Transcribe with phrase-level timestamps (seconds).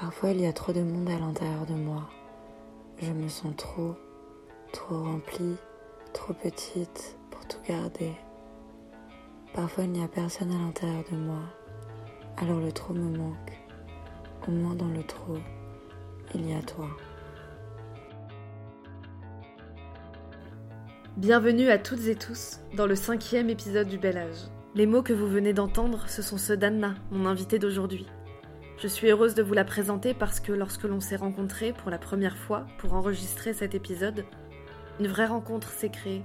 [0.00, 2.08] Parfois il y a trop de monde à l'intérieur de moi.
[3.02, 3.94] Je me sens trop,
[4.72, 5.56] trop remplie,
[6.14, 8.12] trop petite pour tout garder.
[9.52, 11.42] Parfois il n'y a personne à l'intérieur de moi.
[12.38, 13.52] Alors le trop me manque.
[14.48, 15.36] Au moins dans le trop,
[16.34, 16.88] il y a toi.
[21.18, 24.48] Bienvenue à toutes et tous dans le cinquième épisode du Bel Âge.
[24.74, 28.06] Les mots que vous venez d'entendre, ce sont ceux d'Anna, mon invitée d'aujourd'hui.
[28.80, 31.98] Je suis heureuse de vous la présenter parce que lorsque l'on s'est rencontrés pour la
[31.98, 34.24] première fois pour enregistrer cet épisode,
[34.98, 36.22] une vraie rencontre s'est créée.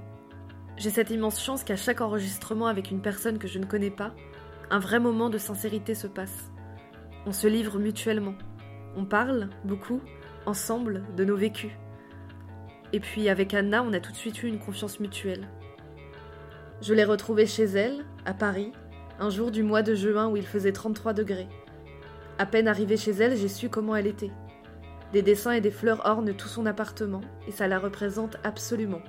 [0.78, 4.16] J'ai cette immense chance qu'à chaque enregistrement avec une personne que je ne connais pas,
[4.70, 6.50] un vrai moment de sincérité se passe.
[7.26, 8.36] On se livre mutuellement.
[8.96, 10.00] On parle, beaucoup,
[10.46, 11.74] ensemble, de nos vécus.
[12.94, 15.50] Et puis avec Anna, on a tout de suite eu une confiance mutuelle.
[16.82, 18.72] Je l'ai retrouvée chez elle, à Paris,
[19.20, 21.50] un jour du mois de juin où il faisait 33 degrés.
[22.38, 24.32] À peine arrivée chez elle, j'ai su comment elle était.
[25.14, 29.02] Des dessins et des fleurs ornent tout son appartement, et ça la représente absolument.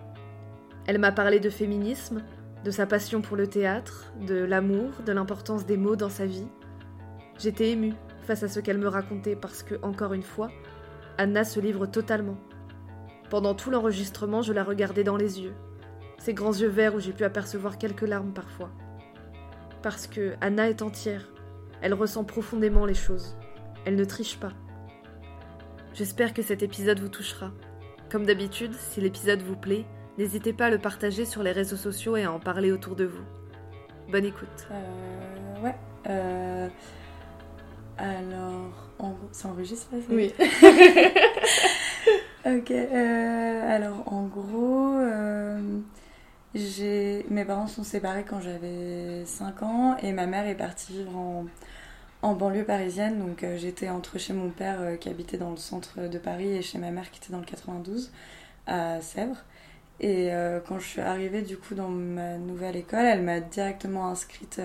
[0.86, 2.22] Elle m'a parlé de féminisme,
[2.64, 6.46] de sa passion pour le théâtre, de l'amour, de l'importance des mots dans sa vie.
[7.38, 10.50] J'étais émue face à ce qu'elle me racontait parce que, encore une fois,
[11.18, 12.38] Anna se livre totalement.
[13.28, 15.54] Pendant tout l'enregistrement, je la regardais dans les yeux,
[16.18, 18.70] ses grands yeux verts où j'ai pu apercevoir quelques larmes parfois.
[19.82, 21.26] Parce que Anna est entière,
[21.82, 23.36] elle ressent profondément les choses.
[23.84, 24.52] Elle ne triche pas.
[25.94, 27.52] J'espère que cet épisode vous touchera.
[28.10, 29.84] Comme d'habitude, si l'épisode vous plaît,
[30.18, 33.04] n'hésitez pas à le partager sur les réseaux sociaux et à en parler autour de
[33.04, 33.24] vous.
[34.10, 34.68] Bonne écoute.
[34.70, 35.74] Euh, ouais.
[36.08, 36.68] Euh,
[37.98, 40.32] alors, en gros, ça enregistre ça Oui.
[42.46, 42.70] ok.
[42.70, 45.80] Euh, alors, en gros, euh,
[47.30, 51.16] mes parents sont séparés quand j'avais 5 ans et ma mère est partie vivre
[52.22, 53.18] en, banlieue parisienne.
[53.18, 56.48] Donc, euh, j'étais entre chez mon père euh, qui habitait dans le centre de Paris
[56.48, 58.10] et chez ma mère qui était dans le 92
[58.66, 59.44] à Sèvres.
[60.00, 64.08] Et euh, quand je suis arrivée du coup dans ma nouvelle école, elle m'a directement
[64.08, 64.60] inscrite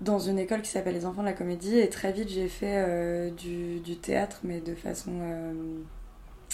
[0.00, 1.78] dans une école qui s'appelle les Enfants de la Comédie.
[1.78, 5.12] Et très vite, j'ai fait du, du théâtre, mais de façon.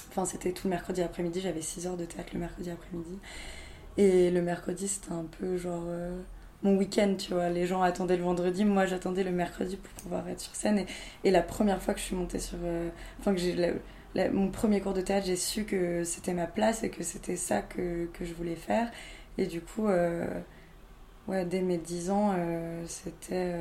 [0.09, 1.41] Enfin, c'était tout le mercredi après-midi.
[1.41, 3.19] J'avais 6 heures de théâtre le mercredi après-midi.
[3.97, 6.21] Et le mercredi, c'était un peu genre euh,
[6.63, 7.49] mon week-end, tu vois.
[7.51, 10.79] Les gens attendaient le vendredi, moi j'attendais le mercredi pour pouvoir être sur scène.
[10.81, 10.87] Et,
[11.25, 12.59] et la première fois que je suis montée sur.
[12.65, 12.91] euh,
[13.21, 13.75] Enfin, que j'ai.
[14.33, 17.63] mon premier cours de théâtre, j'ai su que c'était ma place et que c'était ça
[17.63, 18.91] que, que je voulais faire.
[19.39, 20.27] Et du coup, euh,
[21.29, 22.35] ouais, dès mes 10 ans,
[22.87, 23.55] c'était,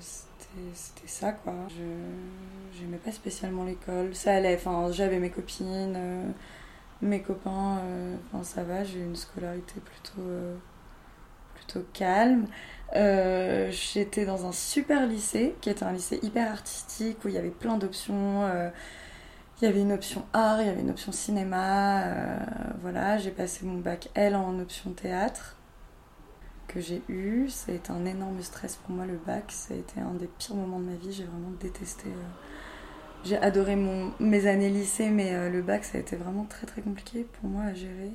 [0.00, 1.54] c'était, ça, quoi.
[1.68, 4.14] Je j'aimais pas spécialement l'école.
[4.14, 5.98] Ça allait, enfin, j'avais mes copines,
[7.02, 10.56] mes copains, euh, ça va, j'ai eu une scolarité plutôt, euh,
[11.54, 12.46] plutôt calme.
[12.94, 17.38] Euh, j'étais dans un super lycée, qui était un lycée hyper artistique, où il y
[17.38, 18.48] avait plein d'options.
[19.60, 22.04] il y avait une option art, il y avait une option cinéma.
[22.80, 25.56] voilà, j'ai passé mon bac L en option théâtre
[26.68, 27.48] que j'ai eu.
[27.48, 29.44] Ça a été un énorme stress pour moi le bac.
[29.48, 31.12] Ça a été un des pires moments de ma vie.
[31.12, 32.08] J'ai vraiment détesté.
[33.24, 34.12] J'ai adoré mon...
[34.18, 37.48] mes années lycée, mais euh, le bac ça a été vraiment très très compliqué pour
[37.48, 38.10] moi à gérer.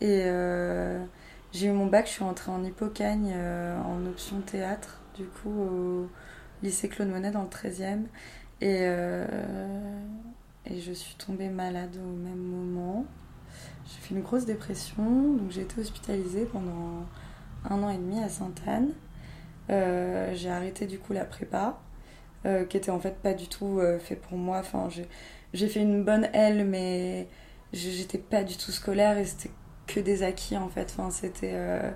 [0.00, 1.04] Et euh,
[1.52, 5.50] j'ai eu mon bac, je suis rentrée en Hippocagne euh, en option théâtre, du coup
[5.50, 6.08] au
[6.62, 8.04] lycée Claude Monet dans le 13e.
[8.60, 8.84] Et,
[10.66, 13.04] et je suis tombée malade au même moment.
[13.86, 17.04] J'ai fait une grosse dépression, donc j'ai été hospitalisée pendant
[17.68, 18.92] un an et demi à Sainte-Anne.
[19.68, 21.78] J'ai arrêté du coup la prépa,
[22.46, 24.58] euh, qui était en fait pas du tout euh, fait pour moi.
[24.58, 27.28] Enfin, j'ai- fait une bonne L, mais
[27.72, 29.50] j'étais pas du tout scolaire et c'était
[29.86, 30.92] que des acquis en fait.
[30.96, 31.52] Enfin, c'était.
[31.54, 31.90] euh,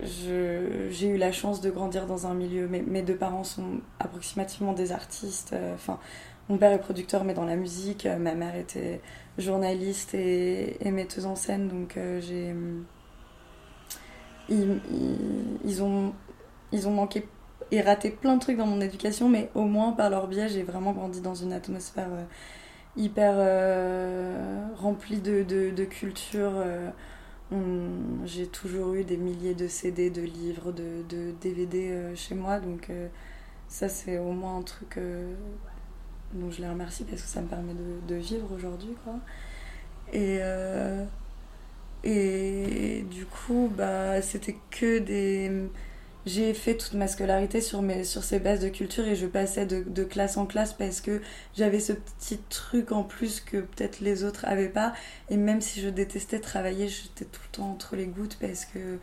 [0.00, 2.68] j'ai eu la chance de grandir dans un milieu.
[2.68, 5.54] Mes, mes deux parents sont approximativement des artistes.
[5.74, 5.98] Enfin,
[6.48, 8.06] mon père est producteur, mais dans la musique.
[8.20, 9.00] Ma mère était
[9.38, 12.54] journaliste et, et metteuse en scène, donc j'ai.
[14.48, 14.80] Ils-
[15.64, 16.12] ils ont,
[16.72, 17.26] ils ont manqué
[17.72, 20.62] et raté plein de trucs dans mon éducation, mais au moins par leur biais, j'ai
[20.62, 22.24] vraiment grandi dans une atmosphère euh,
[22.96, 26.52] hyper euh, remplie de, de, culture.
[26.56, 26.90] euh,
[28.24, 32.90] j'ai toujours eu des milliers de CD, de livres, de, DVD chez moi, donc
[33.68, 34.98] ça c'est au moins un truc
[36.34, 37.72] dont je les remercie parce que ça me permet
[38.08, 39.14] de, vivre aujourd'hui, quoi.
[40.12, 40.40] Et,
[42.02, 45.68] et du coup, bah, c'était que des.
[46.26, 49.64] J'ai fait toute ma scolarité sur, mes, sur ces bases de culture et je passais
[49.64, 51.22] de, de classe en classe parce que
[51.56, 54.92] j'avais ce petit truc en plus que peut-être les autres avaient pas.
[55.30, 58.98] Et même si je détestais travailler, j'étais tout le temps entre les gouttes parce que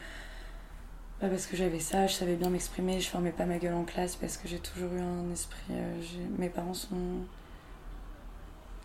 [1.21, 4.17] parce que j'avais ça, je savais bien m'exprimer, je fermais pas ma gueule en classe
[4.17, 5.61] parce que j'ai toujours eu un esprit.
[5.71, 6.01] Euh,
[6.37, 7.23] mes parents sont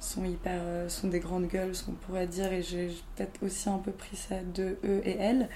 [0.01, 3.69] sont hyper euh, sont des grandes gueules, ce qu'on pourrait dire, et j'ai peut-être aussi
[3.69, 5.49] un peu pris ça de eux et elles,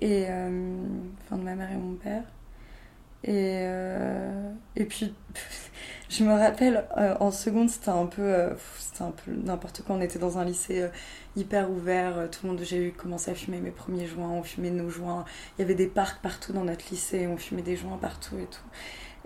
[0.00, 0.76] et euh,
[1.24, 2.22] enfin de ma mère et mon père.
[3.24, 3.64] Et,
[4.76, 5.12] et puis,
[6.08, 6.84] je me rappelle,
[7.18, 9.96] en seconde, c'était un peu, c'était un peu n'importe quoi.
[9.96, 10.88] On était dans un lycée
[11.38, 12.18] hyper ouvert.
[12.18, 15.24] Euh, tout le monde, j'ai commencé à fumer mes premiers joints, on fumait nos joints.
[15.56, 18.46] Il y avait des parcs partout dans notre lycée, on fumait des joints partout et
[18.46, 18.60] tout.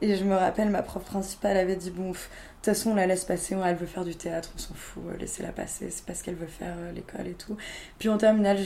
[0.00, 3.06] Et je me rappelle, ma prof principale avait dit Bon, de toute façon, on la
[3.06, 6.14] laisse passer, elle veut faire du théâtre, on s'en fout, euh, laissez-la passer, c'est pas
[6.14, 7.56] ce qu'elle veut faire, euh, l'école et tout.
[7.98, 8.58] Puis en terminale,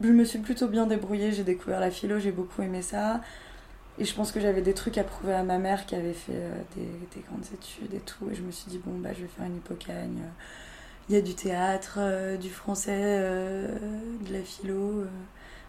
[0.00, 3.20] je me suis plutôt bien débrouillée, j'ai découvert la philo, j'ai beaucoup aimé ça.
[3.98, 6.40] Et je pense que j'avais des trucs à prouver à ma mère qui avait fait
[6.76, 8.30] des, des, grandes études et tout.
[8.30, 10.22] Et je me suis dit, bon, bah, je vais faire une hypocagne
[11.08, 13.68] il y a du théâtre, euh, du français, euh,
[14.26, 15.00] de la philo.
[15.00, 15.06] Euh.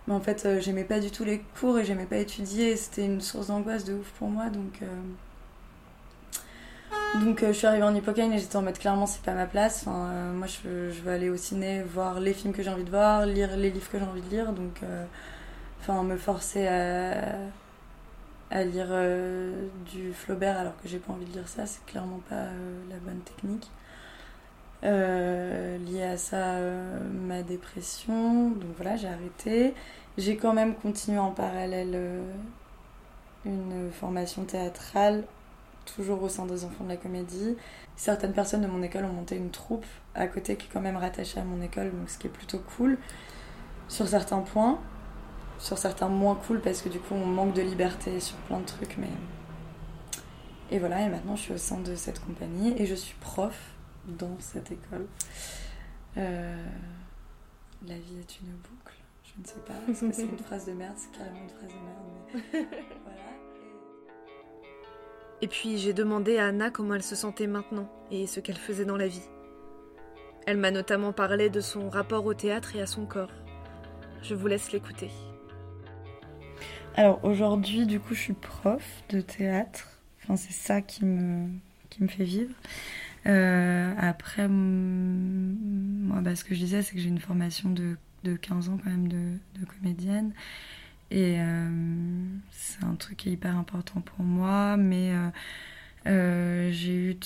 [0.08, 2.76] Mais en fait, j'aimais pas du tout les cours et j'aimais pas étudier.
[2.76, 4.50] C'était une source d'angoisse de ouf pour moi.
[4.50, 4.82] Donc,
[7.16, 9.86] donc je suis arrivée en Hippocane et j'étais en mode clairement, c'est pas ma place.
[9.88, 13.26] Enfin, moi, je, veux aller au ciné, voir les films que j'ai envie de voir,
[13.26, 14.54] lire les livres que j'ai envie de lire.
[14.54, 14.82] Donc,
[15.82, 18.90] enfin, me forcer à, lire
[19.92, 22.46] du Flaubert alors que j'ai pas envie de lire ça, c'est clairement pas
[22.90, 23.70] la bonne technique.
[24.86, 28.52] Euh, lié à ça euh, ma dépression.
[28.52, 29.74] Donc voilà, j'ai arrêté.
[30.18, 32.32] J'ai quand même continué en parallèle euh,
[33.46, 35.24] une formation théâtrale,
[35.96, 37.56] toujours au sein des enfants de la comédie.
[37.96, 40.98] Certaines personnes de mon école ont monté une troupe à côté qui est quand même
[40.98, 42.98] rattachée à mon école, donc ce qui est plutôt cool
[43.88, 44.80] sur certains points,
[45.58, 48.66] sur certains moins cool parce que du coup on manque de liberté sur plein de
[48.66, 49.10] trucs, mais.
[50.72, 53.72] Et voilà, et maintenant je suis au sein de cette compagnie et je suis prof
[54.06, 55.08] dans cette école.
[56.18, 56.66] Euh,
[57.88, 58.96] la vie est une boucle.
[59.24, 61.70] Je ne sais pas, est-ce que c'est une phrase de merde C'est carrément une phrase
[61.70, 62.68] de merde.
[65.42, 68.86] Et puis j'ai demandé à Anna comment elle se sentait maintenant et ce qu'elle faisait
[68.86, 69.28] dans la vie.
[70.46, 73.32] Elle m'a notamment parlé de son rapport au théâtre et à son corps.
[74.22, 75.10] Je vous laisse l'écouter.
[76.96, 79.88] Alors aujourd'hui, du coup, je suis prof de théâtre.
[80.24, 81.48] Enfin, c'est ça qui me,
[82.08, 82.54] fait vivre.
[83.26, 88.36] Euh, après, moi, bah, ce que je disais, c'est que j'ai une formation de, de,
[88.36, 90.34] 15 ans quand même de comédienne.
[91.12, 91.70] Et euh,
[92.52, 95.12] c'est un truc qui est hyper important pour moi, mais
[96.08, 97.18] euh, j'ai eu.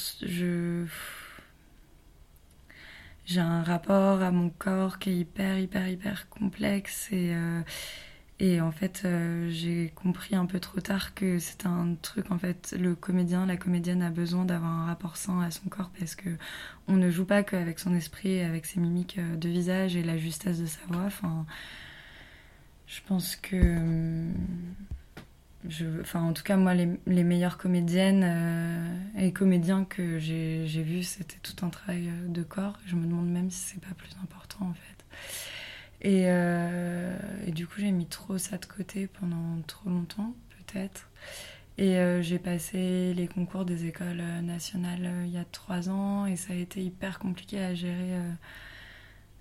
[3.26, 7.34] J'ai un rapport à mon corps qui est hyper, hyper, hyper complexe et
[8.40, 12.38] et en fait, euh, j'ai compris un peu trop tard que c'est un truc, en
[12.38, 16.16] fait, le comédien, la comédienne a besoin d'avoir un rapport sain à son corps parce
[16.16, 16.30] que
[16.88, 20.18] on ne joue pas qu'avec son esprit, avec ses mimiques euh, de visage et la
[20.18, 21.04] justesse de sa voix.
[21.06, 21.46] Enfin,
[22.88, 23.56] je pense que.
[23.56, 24.32] Euh,
[25.70, 28.26] je, enfin, en tout cas, moi, les, les meilleures comédiennes
[29.18, 32.78] et comédiens que j'ai vus, c'était tout un travail de corps.
[32.86, 35.04] Je me demande même si c'est pas plus important, en fait.
[36.06, 41.10] Euh, et, du coup, j'ai mis trop ça de côté pendant trop longtemps, peut-être.
[41.78, 46.28] Et euh, j'ai passé les concours des écoles nationales euh, il y a trois ans
[46.28, 48.20] et ça a été hyper compliqué à gérer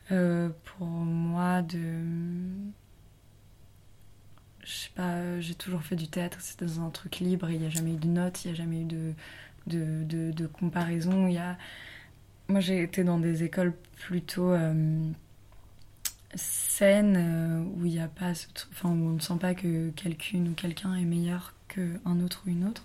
[0.09, 2.03] pour moi de.
[4.65, 7.67] Je sais pas, j'ai toujours fait du théâtre, c'était dans un truc libre, il n'y
[7.67, 9.13] a jamais eu de notes, il n'y a jamais eu de,
[9.67, 11.27] de, de, comparaison.
[11.27, 11.59] Y a...
[12.49, 14.55] Moi j'ai été dans des écoles plutôt
[16.35, 18.33] scène euh, où il a pas
[18.73, 22.51] enfin où on ne sent pas que quelqu'une ou quelqu'un est meilleur qu'un autre ou
[22.51, 22.85] une autre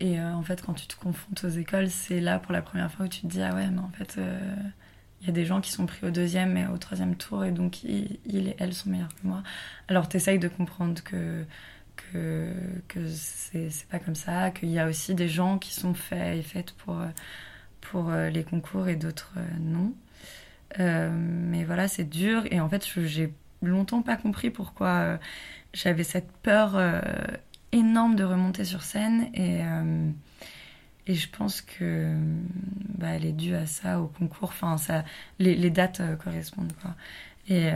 [0.00, 2.90] et euh, en fait quand tu te confrontes aux écoles c'est là pour la première
[2.90, 4.54] fois où tu te dis ah ouais mais en fait euh,
[5.24, 7.50] il y a des gens qui sont pris au deuxième et au troisième tour et
[7.50, 9.42] donc ils, et elles sont meilleurs que moi
[9.88, 11.44] alors tu essayes de comprendre que
[12.12, 12.52] que,
[12.88, 16.42] que c'est pas comme ça qu'il y a aussi des gens qui sont faits et
[16.42, 16.96] faites pour
[17.80, 19.92] pour les concours et d'autres non
[20.80, 22.44] euh, mais voilà, c'est dur.
[22.50, 25.16] Et en fait, j'ai longtemps pas compris pourquoi euh,
[25.72, 27.00] j'avais cette peur euh,
[27.72, 29.30] énorme de remonter sur scène.
[29.34, 29.62] Et,
[31.06, 32.14] et je pense que
[32.98, 34.48] bah, elle est due à ça, au concours.
[34.50, 35.04] Enfin, ça,
[35.38, 36.72] les, dates correspondent.
[36.80, 36.94] Quoi.
[37.48, 37.70] Et,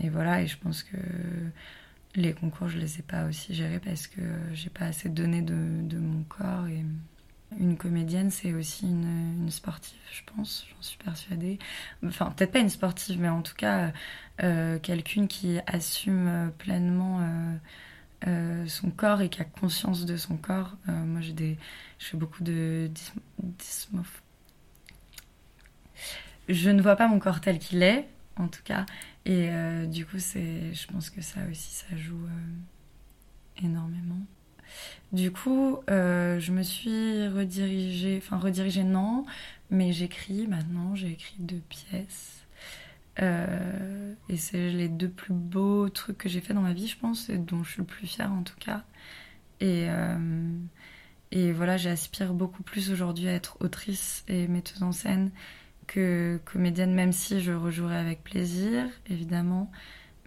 [0.00, 0.96] et voilà, et je pense que
[2.14, 4.22] les concours, je les ai pas aussi gérés parce que
[4.54, 6.66] j'ai pas assez donné de, de mon corps.
[6.68, 6.84] Et,
[7.60, 11.58] une comédienne, c'est aussi une, sportive, je pense, j'en suis persuadée.
[12.04, 13.92] Enfin, peut-être pas une sportive, mais en tout cas,
[14.42, 17.20] euh, quelqu'une qui assume pleinement
[18.24, 20.76] euh, euh, son corps et qui a conscience de son corps.
[20.86, 21.58] moi, j'ai des,
[21.98, 22.90] je fais beaucoup de.
[26.48, 28.86] Je ne vois pas mon corps tel qu'il est, en tout cas.
[29.24, 29.50] Et
[29.88, 32.28] du coup, c'est, je pense que ça aussi, ça joue
[33.62, 34.20] énormément.
[35.12, 39.26] Du coup, je me suis redirigée, enfin redirigée non,
[39.70, 42.35] mais j'écris maintenant, j'ai écrit deux pièces.
[43.22, 46.98] Euh, et c'est les deux plus beaux trucs que j'ai fait dans ma vie, je
[46.98, 48.84] pense, et dont je suis le plus fière en tout cas.
[49.60, 50.58] Et, euh,
[51.32, 55.30] et voilà, j'aspire beaucoup plus aujourd'hui à être autrice et metteuse en scène
[55.86, 59.70] que comédienne, même si je rejouerai avec plaisir, évidemment.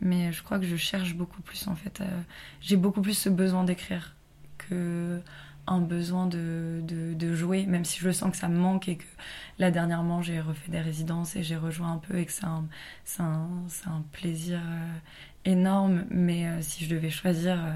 [0.01, 2.01] Mais je crois que je cherche beaucoup plus en fait.
[2.01, 2.22] Euh,
[2.62, 4.15] j'ai beaucoup plus ce besoin d'écrire
[4.58, 5.19] que
[5.70, 9.04] un besoin de, de, jouer, même si je sens que ça me manque et que
[9.60, 12.66] là dernièrement j'ai refait des résidences et j'ai rejoint un peu et que c'est un,
[13.20, 14.94] un, plaisir euh,
[15.46, 16.06] énorme.
[16.10, 17.72] Mais euh, si je devais choisir, euh,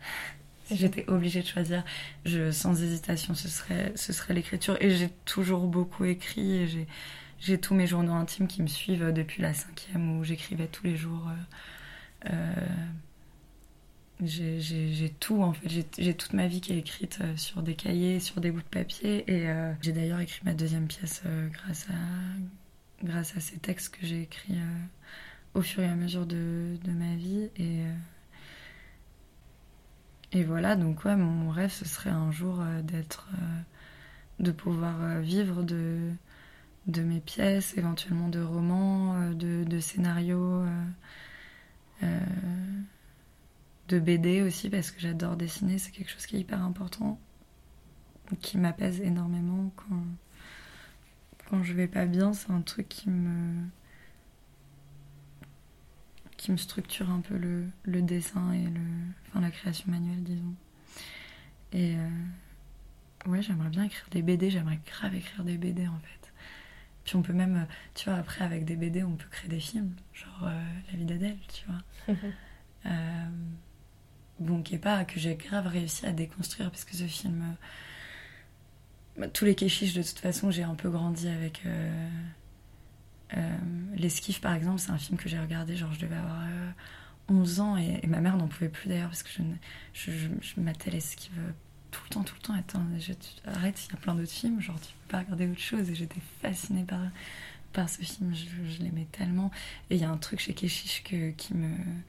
[0.64, 1.84] si j'étais obligée de choisir,
[2.24, 4.76] je, sans hésitation, ce serait, ce serait l'écriture.
[4.80, 6.86] Et j'ai toujours beaucoup écrit et
[7.40, 10.96] j'ai tous mes journaux intimes qui me suivent depuis la cinquième où j'écrivais tous les
[10.96, 11.28] jours.
[14.24, 18.20] J'ai tout en fait, j'ai toute ma vie qui est écrite euh, sur des cahiers,
[18.20, 19.24] sur des bouts de papier.
[19.26, 23.96] Et euh, j'ai d'ailleurs écrit ma deuxième pièce euh, grâce, à, grâce à ces textes
[23.96, 24.58] que j'ai écrits
[25.54, 27.50] au fur et à mesure de, de ma vie.
[27.56, 27.80] Et,
[30.32, 33.28] et voilà donc ouais mon rêve ce serait un jour d'être
[34.38, 36.10] de pouvoir vivre de,
[36.86, 40.64] de mes pièces, éventuellement de romans, de, de scénarios
[43.92, 47.20] de BD aussi parce que j'adore dessiner, c'est quelque chose qui est hyper important,
[48.40, 50.04] qui m'apaise énormément quand,
[51.48, 53.66] quand je vais pas bien, c'est un truc qui me
[56.38, 58.80] qui me structure un peu le, le dessin et le
[59.28, 60.54] enfin la création manuelle disons.
[61.72, 66.32] Et euh, ouais, j'aimerais bien écrire des BD, j'aimerais grave écrire des BD en fait.
[67.04, 69.94] Puis on peut même, tu vois, après avec des BD, on peut créer des films,
[70.14, 72.16] genre euh, La vie d'Adèle, tu vois.
[74.42, 77.42] bon, qui est pas, que j'ai grave réussi à déconstruire parce que ce film.
[77.42, 81.62] Euh, bah, tous les kéchiches, de toute façon, j'ai un peu grandi avec.
[81.66, 82.08] Euh,
[83.36, 83.58] euh,
[83.96, 86.42] L'esquive, par exemple, c'est un film que j'ai regardé, genre je devais avoir
[87.28, 89.42] 11 ans et, ma mère n'en pouvait plus d'ailleurs parce que je,
[89.94, 91.32] je, je, je l'esquive
[91.92, 92.54] tout le temps, tout le temps.
[92.54, 92.82] Attends,
[93.46, 95.88] arrête, il y a plein d'autres films, genre tu peux pas regarder autre chose.
[95.88, 97.00] Et j'étais fascinée par,
[97.72, 99.50] par ce film, je, l'aimais tellement.
[99.90, 102.00] Et il y a un truc chez Keshish que, qui me euh,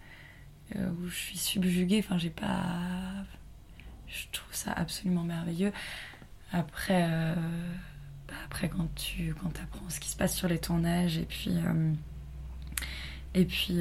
[0.75, 1.99] où je suis subjuguée.
[1.99, 3.25] Enfin, j'ai pas.
[4.07, 5.71] Je trouve ça absolument merveilleux.
[6.51, 7.35] Après, euh,
[8.27, 11.51] bah, après quand tu quand apprends ce qui se passe sur les tournages et puis.
[11.51, 11.93] Euh,
[13.33, 13.79] et puis.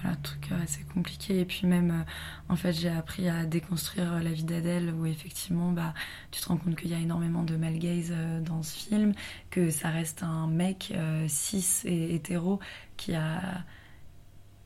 [0.00, 1.40] voilà, truc assez compliqué.
[1.40, 2.04] Et puis même,
[2.48, 5.94] en fait, j'ai appris à déconstruire la vie d'Adèle, où effectivement, bah,
[6.30, 8.12] tu te rends compte qu'il y a énormément de male gaze
[8.42, 9.14] dans ce film,
[9.50, 10.92] que ça reste un mec
[11.28, 12.60] cis et hétéro
[12.96, 13.64] qui a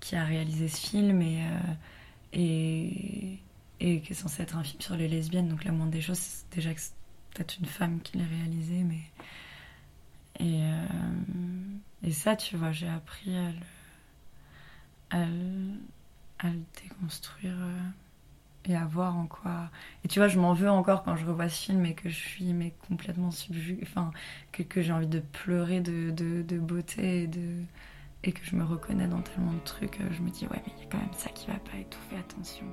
[0.08, 1.74] qui a réalisé ce film et, euh,
[2.32, 3.38] et,
[3.78, 5.48] et, qui est censé être un film sur les lesbiennes.
[5.48, 6.94] Donc la moindre des choses, c'est déjà que c'est
[7.34, 8.84] peut-être une femme qui l'a réalisé.
[8.84, 9.00] Mais...
[10.40, 10.86] Et, euh,
[12.04, 13.36] et ça, tu vois, j'ai appris
[15.10, 15.74] à le,
[16.38, 16.48] à
[16.82, 17.88] déconstruire euh,
[18.64, 19.70] et à voir en quoi.
[20.04, 22.16] Et tu vois, je m'en veux encore quand je revois ce film et que je
[22.16, 24.10] suis mais complètement subjuguée, enfin,
[24.52, 27.62] que, j'ai envie de pleurer de, de, de beauté et de
[28.24, 30.72] et que je me reconnais dans tellement de trucs, euh, je me dis ouais mais
[30.76, 32.66] il y a quand même ça qui va pas et tout, fais attention.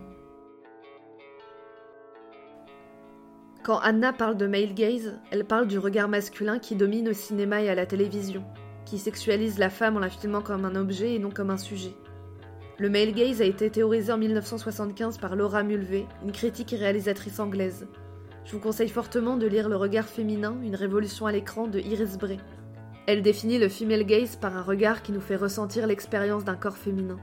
[3.63, 7.63] Quand Anna parle de male gaze, elle parle du regard masculin qui domine au cinéma
[7.63, 8.43] et à la télévision,
[8.85, 11.95] qui sexualise la femme en la filmant comme un objet et non comme un sujet.
[12.77, 17.39] Le male gaze a été théorisé en 1975 par Laura Mulvey, une critique et réalisatrice
[17.39, 17.87] anglaise.
[18.43, 22.17] Je vous conseille fortement de lire Le regard féminin, une révolution à l'écran de Iris
[22.19, 22.37] Bray.
[23.07, 26.77] Elle définit le female gaze par un regard qui nous fait ressentir l'expérience d'un corps
[26.77, 27.17] féminin.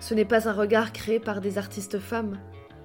[0.00, 2.38] Ce n'est pas un regard créé par des artistes femmes,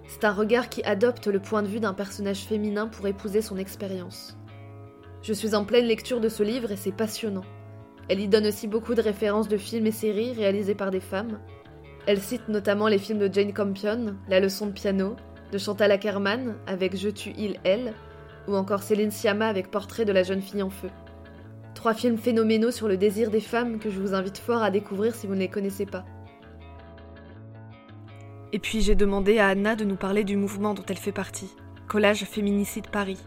[0.07, 3.57] c'est un regard qui adopte le point de vue d'un personnage féminin pour épouser son
[3.57, 4.37] expérience.
[5.21, 7.45] Je suis en pleine lecture de ce livre et c'est passionnant.
[8.09, 11.39] Elle y donne aussi beaucoup de références de films et séries réalisés par des femmes.
[12.05, 15.15] Elle cite notamment les films de Jane Campion, La leçon de piano,
[15.53, 17.93] de Chantal Ackerman avec Je tue il elle,
[18.49, 20.89] ou encore Céline Sciamma avec Portrait de la jeune fille en feu.
[21.75, 25.15] Trois films phénoménaux sur le désir des femmes que je vous invite fort à découvrir
[25.15, 26.05] si vous ne les connaissez pas.
[28.51, 31.55] Et puis j'ai demandé à Anna de nous parler du mouvement dont elle fait partie,
[31.87, 33.17] Collage Féminicide Paris.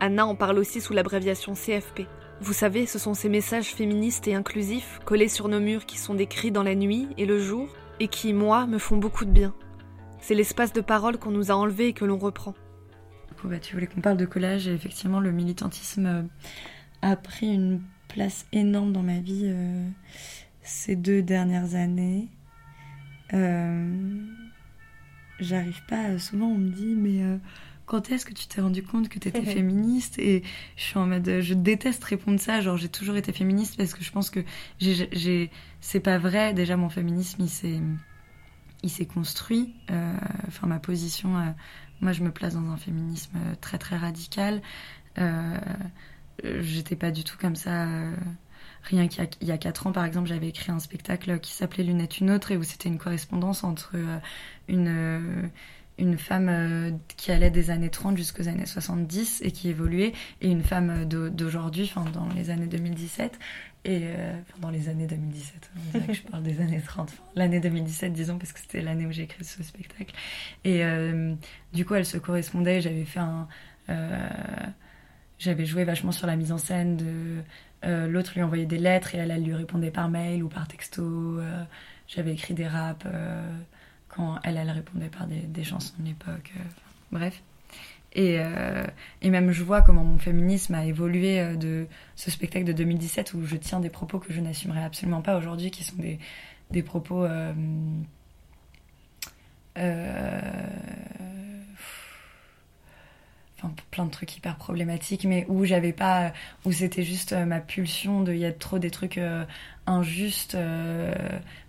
[0.00, 2.02] Anna en parle aussi sous l'abréviation CFP.
[2.42, 6.12] Vous savez, ce sont ces messages féministes et inclusifs collés sur nos murs qui sont
[6.12, 9.54] décrits dans la nuit et le jour et qui, moi, me font beaucoup de bien.
[10.20, 12.54] C'est l'espace de parole qu'on nous a enlevé et que l'on reprend.
[13.44, 16.28] bah, tu voulais qu'on parle de collage et effectivement le militantisme
[17.02, 19.52] a pris une place énorme dans ma vie
[20.62, 22.28] ces deux dernières années.
[25.38, 27.22] J'arrive pas, souvent on me dit, mais
[27.86, 30.18] quand est-ce que tu t'es rendu compte que tu étais féministe?
[30.18, 30.42] Et
[30.76, 34.04] je suis en mode, je déteste répondre ça, genre j'ai toujours été féministe parce que
[34.04, 34.40] je pense que
[34.78, 35.50] j'ai,
[35.80, 36.52] c'est pas vrai.
[36.52, 37.80] Déjà, mon féminisme, il s'est,
[38.82, 39.74] il s'est construit.
[39.90, 40.12] Euh,
[40.48, 41.50] enfin, ma position, euh,
[42.00, 44.60] moi, je me place dans un féminisme euh, très très radical.
[46.42, 47.86] J'étais pas du tout comme ça.
[48.82, 52.18] Rien qu'il y a quatre ans, par exemple, j'avais écrit un spectacle qui s'appelait Lunettes
[52.20, 53.96] une autre et où c'était une correspondance entre
[54.68, 55.50] une
[55.98, 60.50] une femme euh, qui allait des années 30 jusqu'aux années 70 et qui évoluait, et
[60.50, 63.38] une femme euh, d'aujourd'hui, enfin dans les années 2017,
[63.84, 67.12] et euh, enfin, dans les années 2017, on dirait que je parle des années 30,
[67.34, 70.14] l'année 2017 disons, parce que c'était l'année où j'ai écrit ce spectacle.
[70.64, 70.82] Et
[71.72, 73.48] du coup, elle se correspondait, j'avais fait un...
[75.38, 77.42] j'avais joué vachement sur la mise en scène de...
[78.08, 81.38] L'autre lui envoyait des lettres et elle, lui répondait par mail ou par texto.
[82.08, 83.06] j'avais écrit des raps
[84.16, 86.52] quand elle, elle répondait par des, chansons de l'époque.
[86.56, 86.62] Euh,
[87.12, 87.42] bref.
[88.12, 88.86] Et, euh,
[89.20, 93.34] et, même je vois comment mon féminisme a évolué euh, de ce spectacle de 2017
[93.34, 96.18] où je tiens des propos que je n'assumerai absolument pas aujourd'hui, qui sont des,
[96.70, 97.26] des propos
[103.58, 106.32] enfin plein de trucs hyper problématiques mais où j'avais pas
[106.64, 109.44] où c'était juste euh, ma pulsion de y a trop des trucs euh,
[109.86, 111.14] injustes euh,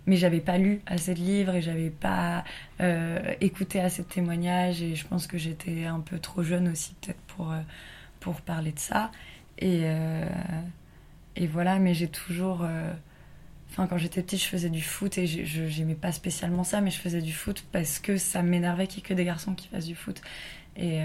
[0.06, 2.44] mais j'avais pas lu assez de livres et j'avais pas
[3.40, 7.20] écouté assez de témoignages et je pense que j'étais un peu trop jeune aussi peut-être
[7.28, 7.52] pour
[8.20, 9.10] pour parler de ça
[9.58, 9.84] et
[11.36, 12.66] et voilà mais j'ai toujours
[13.70, 16.98] Enfin, quand j'étais petite, je faisais du foot et j'aimais pas spécialement ça, mais je
[16.98, 19.86] faisais du foot parce que ça m'énervait qu'il y ait que des garçons qui fassent
[19.86, 20.22] du foot.
[20.76, 21.02] Et,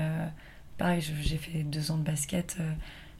[0.78, 2.58] pareil, j'ai fait deux ans de basket.
[2.60, 2.74] Euh,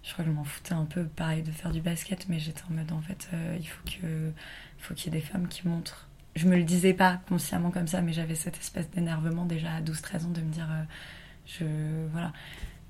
[0.04, 2.64] je crois que je m'en foutais un peu, pareil, de faire du basket, mais j'étais
[2.70, 4.32] en mode, en fait, euh, il faut que
[4.78, 6.10] faut qu'il y ait des femmes qui montrent.
[6.36, 9.82] Je me le disais pas consciemment comme ça, mais j'avais cette espèce d'énervement déjà à
[9.82, 10.84] 12-13 ans de me dire, euh,
[11.46, 11.66] je,
[12.12, 12.34] voilà,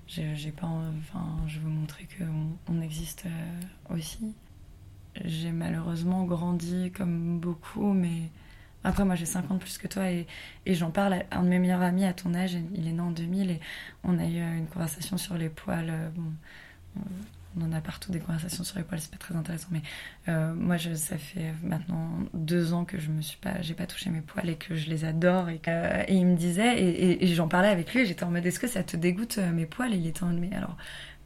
[0.07, 3.25] j'ai pas, enfin, je veux montrer qu'on on existe
[3.89, 4.33] aussi.
[5.23, 8.29] J'ai malheureusement grandi comme beaucoup, mais
[8.83, 10.27] après, moi, j'ai 50 plus que toi et,
[10.65, 12.55] j'en parle à un de mes meilleurs amis à ton âge.
[12.73, 13.59] Il est né en 2000 et
[14.03, 15.89] on a eu une conversation sur les poils.
[15.89, 16.31] Euh, bon,
[17.55, 19.67] on en a partout des conversations sur les poils, c'est pas très intéressant.
[19.71, 19.83] Mais
[20.27, 24.09] euh, moi, ça fait maintenant deux ans que je me suis pas, j'ai pas touché
[24.09, 25.49] mes poils et que je les adore.
[25.49, 28.45] Et, euh, il me disait, et, et, j'en parlais avec lui, et j'étais en mode,
[28.45, 29.93] est-ce que ça te dégoûte mes poils?
[29.93, 30.75] Et il était en mode, mais alors,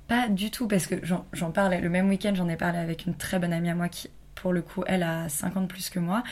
[0.08, 3.16] pas du tout, parce que j'en parlais le même week-end, j'en ai parlé avec une
[3.16, 4.10] très bonne amie à moi qui
[4.42, 6.24] pour le coup, elle a 50 plus que moi.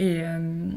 [0.00, 0.70] Euh,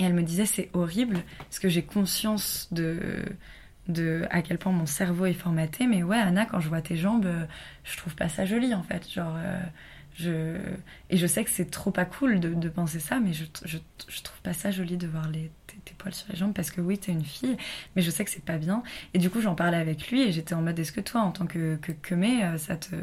[0.00, 4.86] et, elle me disait, c'est horrible, parce que j'ai conscience de, à quel point mon
[4.86, 5.86] cerveau est formaté.
[5.86, 7.44] Mais ouais, Anna, quand je vois tes jambes, euh,
[7.84, 9.10] je trouve pas ça joli, en fait.
[9.10, 9.60] Genre, euh,
[10.14, 10.58] je...
[11.10, 14.22] Et je sais que c'est trop pas cool de, penser ça, mais je, je, je,
[14.22, 15.50] trouve pas ça joli de voir les,
[15.84, 17.56] tes, poils sur les jambes parce que oui, t'es une fille,
[17.94, 18.82] mais je sais que c'est pas bien.
[19.14, 21.32] Et du coup, j'en parlais avec lui et j'étais en mode est-ce que toi, en
[21.32, 22.94] tant que, que, que mais, euh, ça te.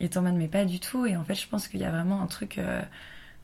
[0.00, 1.06] Il en mode mais pas du tout.
[1.06, 2.58] Et en fait, je pense qu'il y a vraiment un truc.
[2.58, 2.82] Euh,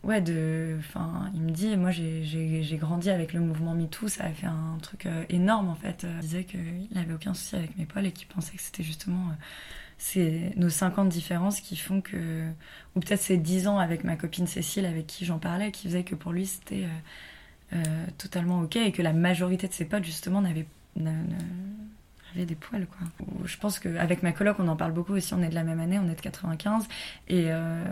[0.04, 0.76] ouais, de.
[0.78, 4.78] Enfin, il me dit, moi j'ai grandi avec le mouvement MeToo, ça a fait un
[4.82, 6.04] truc euh, énorme en fait.
[6.04, 9.32] Il disait qu'il n'avait aucun souci avec mes poils et qu'il pensait que c'était justement
[9.98, 12.48] c'est nos 50 différences qui font que.
[12.94, 16.04] Ou peut-être ces 10 ans avec ma copine Cécile, avec qui j'en parlais, qui faisait
[16.04, 16.86] que pour lui c'était
[17.72, 20.66] euh, totalement ok et que la majorité de ses potes, justement, n'avaient
[22.36, 23.26] des poils quoi.
[23.44, 25.80] Je pense qu'avec ma coloc on en parle beaucoup aussi, on est de la même
[25.80, 26.86] année, on est de 95
[27.28, 27.82] et, euh,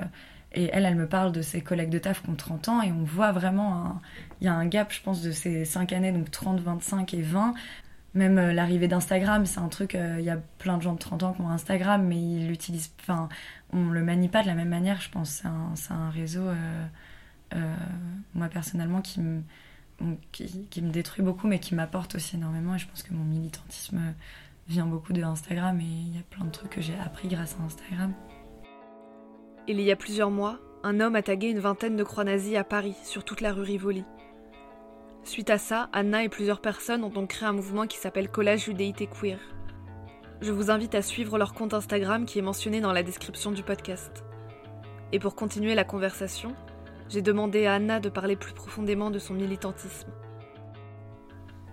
[0.52, 2.92] et elle elle me parle de ses collègues de taf qui ont 30 ans et
[2.92, 4.00] on voit vraiment
[4.40, 7.22] il y a un gap je pense de ces 5 années donc 30, 25 et
[7.22, 7.54] 20
[8.12, 11.22] même euh, l'arrivée d'Instagram, c'est un truc, il y a plein de gens de 30
[11.24, 13.28] ans qui ont Instagram, mais ils l'utilisent, enfin,
[13.72, 15.30] on le manie pas de la même manière, je pense.
[15.30, 16.44] C'est un, un, réseau,
[18.34, 19.42] moi personnellement, qui me,
[20.32, 22.74] qui, me détruit beaucoup, mais qui m'apporte aussi énormément.
[22.74, 24.14] Et je pense que mon militantisme
[24.68, 27.56] vient beaucoup de Instagram, et il y a plein de trucs que j'ai appris grâce
[27.60, 28.12] à Instagram.
[29.68, 32.64] Il y a plusieurs mois, un homme a tagué une vingtaine de croix nazies à
[32.64, 34.04] Paris, sur toute la rue Rivoli.
[35.22, 38.64] Suite à ça, Anna et plusieurs personnes ont donc créé un mouvement qui s'appelle Collage
[38.64, 39.38] Judéité Queer.
[40.42, 43.62] Je vous invite à suivre leur compte Instagram qui est mentionné dans la description du
[43.62, 44.22] podcast.
[45.12, 46.54] Et pour continuer la conversation,
[47.08, 50.08] j'ai demandé à Anna de parler plus profondément de son militantisme.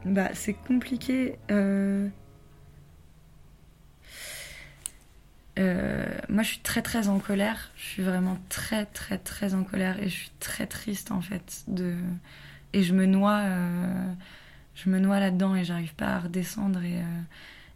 [0.06, 1.38] Bah, c'est compliqué.
[1.52, 2.08] Euh,
[5.60, 7.72] euh, moi, je suis très très en colère.
[7.76, 11.64] Je suis vraiment très très très en colère et je suis très triste en fait
[11.68, 11.96] de
[12.74, 14.14] et je me noie, euh,
[14.76, 17.02] je me noie là-dedans et j'arrive pas à redescendre et,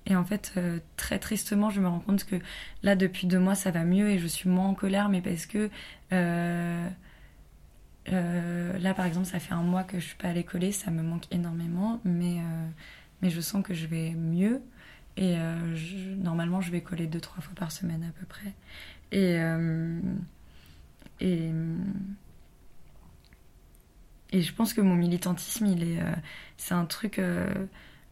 [0.08, 0.54] Et en fait,
[0.98, 2.36] très tristement, je me rends compte que
[2.84, 5.46] là, depuis deux mois, ça va mieux et je suis moins en colère, mais parce
[5.48, 5.70] que
[8.08, 11.02] là, par exemple, ça fait un mois que je suis pas allée coller, ça me
[11.02, 12.38] manque énormément, mais,
[13.22, 14.62] mais je sens que je vais mieux.
[15.18, 15.36] Et
[16.18, 18.54] normalement, je vais coller deux, trois fois par semaine à peu près.
[19.12, 19.38] Et,
[21.22, 21.52] et,
[24.36, 26.14] et je pense que mon militantisme, il est, euh,
[26.58, 27.48] c'est un truc, euh,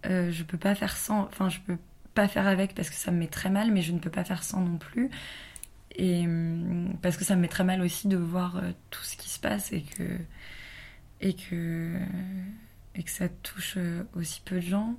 [0.05, 1.77] euh, je peux pas faire sans, enfin, je peux
[2.13, 4.23] pas faire avec parce que ça me met très mal, mais je ne peux pas
[4.23, 5.09] faire sans non plus.
[5.95, 6.25] Et
[7.01, 9.71] parce que ça me met très mal aussi de voir tout ce qui se passe
[9.71, 10.17] et que,
[11.21, 11.99] et que,
[12.95, 13.77] et que ça touche
[14.15, 14.95] aussi peu de gens,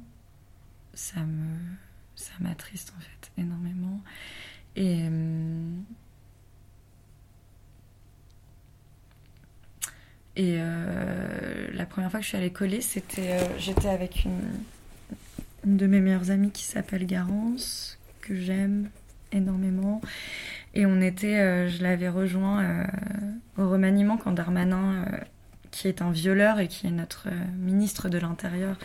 [0.94, 1.56] ça me,
[2.14, 4.00] ça m'attriste en fait énormément.
[4.76, 5.08] Et,
[10.36, 14.40] Et euh, la première fois que je suis allée coller, c'était, euh, j'étais avec une,
[15.64, 18.90] de mes meilleures amies qui s'appelle Garance, que j'aime
[19.30, 20.00] énormément.
[20.74, 22.86] Et on était, euh, je l'avais rejoint
[23.56, 25.06] au remaniement quand Darmanin,
[25.70, 28.76] qui est un violeur et qui est notre ministre de l'Intérieur,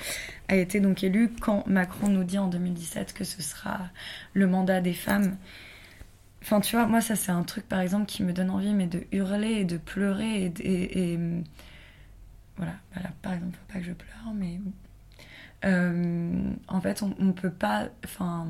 [0.48, 1.30] a été donc élu.
[1.42, 3.80] Quand Macron nous dit en 2017 que ce sera
[4.34, 5.36] le mandat des femmes
[6.42, 8.88] Enfin, tu vois, moi, ça, c'est un truc, par exemple, qui me donne envie, mais
[8.88, 10.52] de hurler et de pleurer.
[10.60, 11.20] Et,
[12.58, 12.74] voilà,
[13.22, 14.60] par exemple, faut pas que je pleure, mais.
[15.66, 17.90] Euh, en fait, on, ne peut pas.
[18.06, 18.50] Enfin.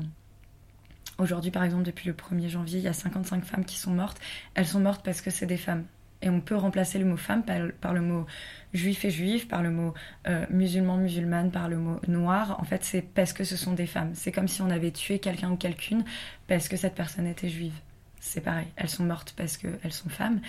[1.20, 4.18] Aujourd'hui, par exemple, depuis le 1er janvier, il y a 55 femmes qui sont mortes.
[4.54, 5.84] Elles sont mortes parce que c'est des femmes.
[6.22, 8.26] Et on peut remplacer le mot femme par, le mot
[8.72, 9.92] juif et juif, par le mot
[10.28, 12.58] euh, musulman, musulmane, par le mot noir.
[12.58, 14.12] En fait, c'est parce que ce sont des femmes.
[14.14, 16.04] C'est comme si on avait tué quelqu'un ou quelqu'une
[16.48, 17.74] parce que cette personne était juive.
[18.18, 18.68] C'est pareil.
[18.76, 20.40] Elles sont mortes parce qu'elles sont femmes.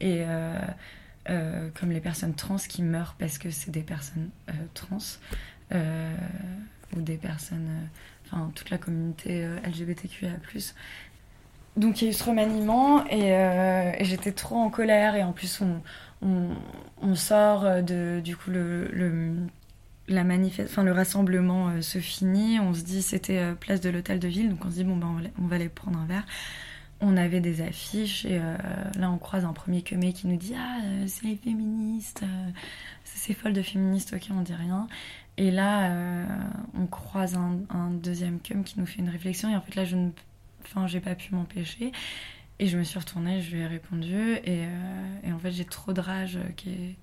[0.00, 0.58] Et euh,
[1.30, 4.30] euh, comme les personnes trans qui meurent parce que c'est des personnes
[4.74, 4.98] trans
[5.72, 7.88] ou des personnes.
[8.26, 10.30] Enfin, toute la communauté LGBTQIA
[11.76, 15.32] donc il y a eu ce remaniement euh, et, j'étais trop en colère et en
[15.32, 15.62] plus
[16.22, 19.36] on, sort de du coup le,
[20.08, 20.24] la
[20.64, 24.28] enfin le rassemblement euh, se finit, on se dit c'était euh, place de l'hôtel de
[24.28, 25.08] ville donc on se dit bon ben
[25.38, 26.24] on va aller prendre un verre.
[27.00, 30.78] On avait des affiches et là on croise un premier quemé qui nous dit ah
[31.06, 32.22] c'est les féministes,
[33.04, 34.88] c'est folle de féministes, ok on dit rien.
[35.38, 35.92] Et là
[36.74, 39.96] on croise un, deuxième cum qui nous fait une réflexion et en fait là je
[39.96, 40.10] ne
[40.66, 41.92] Enfin, j'ai pas pu m'empêcher.
[42.58, 44.16] Et je me suis retournée, je lui ai répondu.
[44.44, 46.96] Et, euh, en fait, j'ai trop de rage qui est,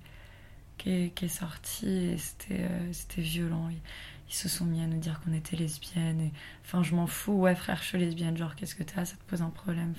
[0.78, 1.86] qui est, qui est sorti.
[1.86, 3.68] Et c'était, euh, c'était violent.
[3.70, 6.20] Ils, se sont mis à nous dire qu'on était lesbiennes.
[6.20, 6.32] Et,
[6.64, 7.32] enfin, je m'en fous.
[7.32, 8.36] Ouais, frère, je suis lesbienne.
[8.36, 9.04] Genre, qu'est-ce que t'as?
[9.04, 9.94] Ça te pose un problème.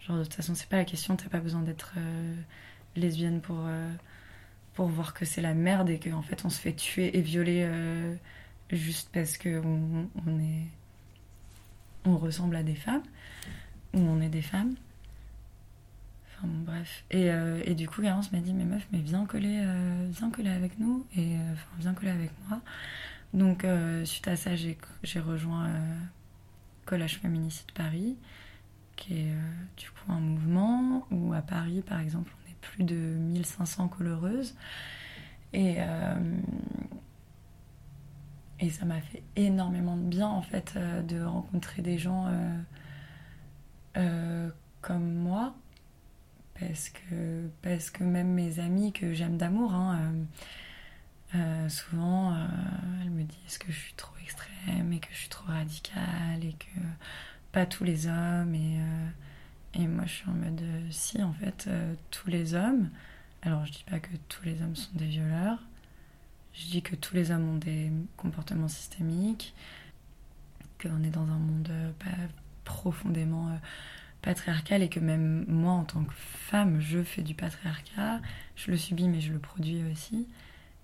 [0.00, 1.16] Genre, de toute façon, c'est pas la question.
[1.16, 2.34] T'as pas besoin d'être euh,
[2.96, 3.66] lesbienne pour,
[4.74, 7.68] pour voir que c'est la merde et qu'en fait, on se fait tuer et violer
[8.70, 10.66] juste parce qu'on on est
[12.04, 13.02] on ressemble à des femmes,
[13.94, 14.74] ou on est des femmes.
[16.28, 17.04] Enfin bref.
[17.10, 20.30] Et, euh, et, du coup, Garance m'a dit Mais meuf, mais viens coller, euh, viens
[20.30, 22.60] coller avec nous, et euh, viens coller avec moi.
[23.32, 23.66] Donc,
[24.04, 25.68] suite à ça, j'ai rejoint
[26.84, 28.16] Collage Féminicide Paris,
[28.94, 29.34] qui est
[29.76, 32.30] du coup un mouvement où à Paris, par exemple,
[32.72, 34.54] plus de 1500 coloreuses.
[35.52, 35.78] Et,
[38.60, 42.58] et ça m'a fait énormément de bien, en fait, euh, de rencontrer des gens euh,
[43.96, 44.50] euh,
[44.80, 45.54] comme moi.
[46.58, 50.14] Parce que, parce que même mes amis que j'aime d'amour, hein,
[51.68, 52.32] souvent,
[53.02, 56.52] elles me disent que je suis trop extrême et que je suis trop radicale et
[56.52, 56.80] que
[57.50, 58.54] pas tous les hommes.
[58.54, 58.78] Et,
[59.76, 61.68] et moi, je suis en mode, si, en fait,
[62.10, 62.90] tous les hommes.
[63.42, 65.58] Alors, je dis pas que tous les hommes sont des violeurs
[66.54, 69.54] je dis que tous les hommes ont des comportements systémiques,
[70.80, 71.90] qu'on est dans un monde euh,
[72.64, 73.56] profondément euh,
[74.22, 78.20] patriarcal et que même moi en tant que femme, je fais du patriarcat.
[78.56, 80.28] Je le subis mais je le produis aussi.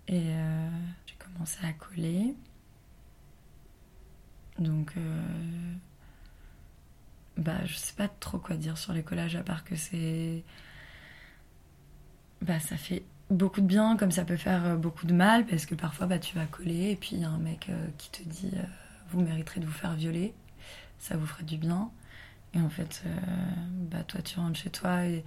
[0.09, 0.69] Et euh,
[1.07, 2.35] j'ai commencé à coller.
[4.59, 4.93] Donc,
[7.37, 10.45] bah, je sais pas trop quoi dire sur les collages à part que c'est.
[12.43, 15.67] Bah, ça fait beaucoup de bien comme ça peut faire euh, beaucoup de mal parce
[15.67, 18.11] que parfois bah, tu vas coller et puis il y a un mec euh, qui
[18.11, 18.63] te dit euh,
[19.11, 20.35] vous mériterez de vous faire violer,
[20.99, 21.91] ça vous ferait du bien.
[22.53, 23.05] Et en fait,
[23.91, 25.25] bah, toi tu rentres chez toi et,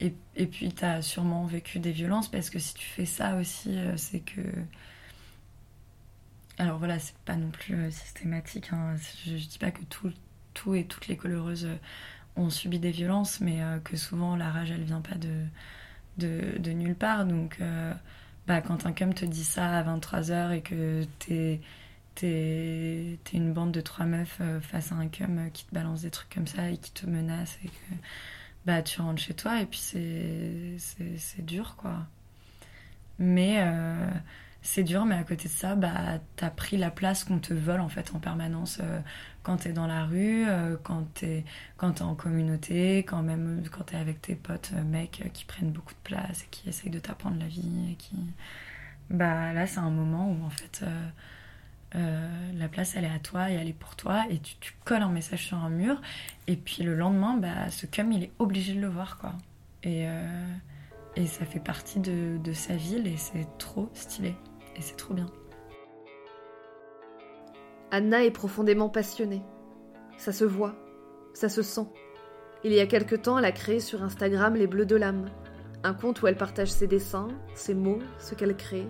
[0.00, 3.36] et, et puis tu as sûrement vécu des violences parce que si tu fais ça
[3.36, 4.40] aussi, c'est que.
[6.58, 8.94] Alors voilà, c'est pas non plus systématique, hein.
[9.26, 10.12] je, je, dis pas que tout,
[10.54, 11.68] tout et toutes les coloreuses
[12.36, 17.26] ont subi des violences, mais que souvent la rage elle vient pas de nulle part.
[17.26, 17.92] Donc, euh,
[18.46, 21.60] bah, quand un cum te dit ça à 23h et que t'es
[22.14, 26.02] t'es es une bande de trois meufs euh, face à un cum qui te balance
[26.02, 27.94] des trucs comme ça et qui te menace et que
[28.66, 32.06] bah tu rentres chez toi et puis c'est dur quoi.
[33.18, 34.10] Mais euh,
[34.62, 37.80] c'est dur, mais à côté de ça, bah, t'as pris la place qu'on te vole
[37.80, 39.00] en fait en permanence euh,
[39.42, 40.46] quand t'es dans la rue,
[40.84, 41.44] quand t'es
[41.76, 45.94] quand es en communauté, quand même quand t'es avec tes potes mecs qui prennent beaucoup
[45.94, 48.16] de place et qui essayent de t'apprendre la vie et qui
[49.10, 50.84] bah là c'est un moment où en fait
[51.94, 54.72] euh, la place elle est à toi et elle est pour toi et tu, tu,
[54.84, 56.00] colles un message sur un mur
[56.46, 59.34] et puis le lendemain bah, ce cum il est obligé de le voir quoi.
[59.82, 60.46] Et, euh,
[61.16, 64.34] et ça fait partie de, de sa ville et c'est trop stylé
[64.76, 65.26] et c'est trop bien
[67.90, 69.42] Anna est profondément passionnée
[70.16, 70.74] ça se voit
[71.34, 71.86] ça se sent
[72.64, 75.26] il y a quelque temps elle a créé sur Instagram les Bleus de l'âme
[75.84, 78.88] un compte où elle partage ses dessins ses mots ce qu'elle crée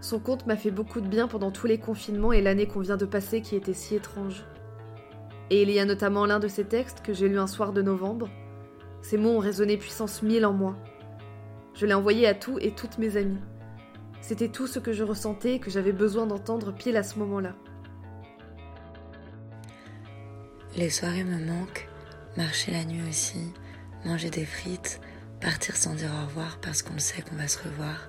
[0.00, 2.96] son compte m'a fait beaucoup de bien pendant tous les confinements et l'année qu'on vient
[2.96, 4.44] de passer qui était si étrange.
[5.50, 7.82] Et il y a notamment l'un de ses textes que j'ai lu un soir de
[7.82, 8.28] novembre.
[9.02, 10.76] Ces mots ont résonné puissance mille en moi.
[11.74, 13.40] Je l'ai envoyé à tout et toutes mes amies.
[14.20, 17.54] C'était tout ce que je ressentais et que j'avais besoin d'entendre pile à ce moment-là.
[20.76, 21.88] Les soirées me manquent,
[22.36, 23.52] marcher la nuit aussi,
[24.04, 25.00] manger des frites,
[25.40, 28.06] partir sans dire au revoir parce qu'on sait qu'on va se revoir,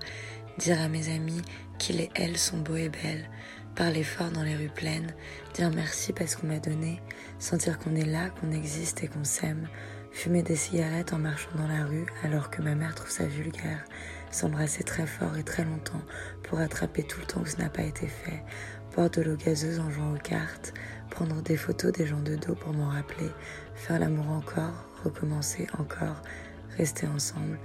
[0.58, 1.42] dire à mes amis
[1.80, 3.30] qu'ils et elles sont beaux et belles,
[3.76, 5.14] parler fort dans les rues pleines,
[5.56, 7.02] dire merci parce qu'on m'a donné,
[7.40, 9.68] sentir qu'on est là, qu'on existe et qu'on s'aime,
[10.12, 13.84] fumer des cigarettes en marchant dans la rue alors que ma mère trouve ça vulgaire,
[14.32, 16.02] s'embrasser très fort et très longtemps
[16.44, 18.44] pour attraper tout le temps où ce n'a pas été fait,
[18.96, 20.74] boire de l'eau gazeuse en jouant aux cartes,
[21.10, 23.30] prendre des photos des gens de dos pour m'en rappeler,
[23.76, 26.22] faire l'amour encore, recommencer encore,
[26.78, 27.60] rester ensemble,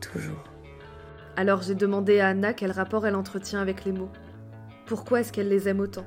[0.00, 0.44] toujours.
[1.36, 4.10] Alors j'ai demandé à Anna quel rapport elle entretient avec les mots.
[4.86, 6.06] Pourquoi est-ce qu'elle les aime autant?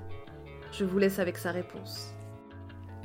[0.71, 2.14] Je vous laisse avec sa réponse.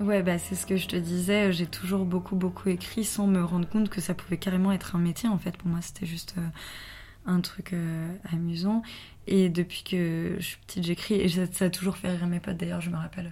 [0.00, 1.52] Ouais, bah c'est ce que je te disais.
[1.52, 4.98] J'ai toujours beaucoup, beaucoup écrit sans me rendre compte que ça pouvait carrément être un
[4.98, 5.28] métier.
[5.28, 6.48] En fait, pour moi, c'était juste euh,
[7.26, 8.82] un truc euh, amusant.
[9.26, 11.14] Et depuis que je suis petite, j'écris.
[11.16, 12.56] Et ça, a toujours fait rire mes potes.
[12.56, 13.30] D'ailleurs, je me rappelle,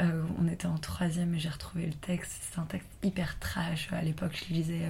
[0.00, 2.40] euh, on était en troisième et j'ai retrouvé le texte.
[2.40, 3.92] C'est un texte hyper trash.
[3.92, 4.80] À l'époque, je lisais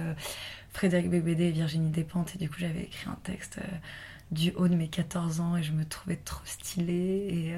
[0.69, 2.33] Frédéric Bébédé et Virginie Despentes.
[2.35, 3.59] Et du coup, j'avais écrit un texte
[4.31, 7.27] du haut de mes 14 ans et je me trouvais trop stylée.
[7.29, 7.55] Et,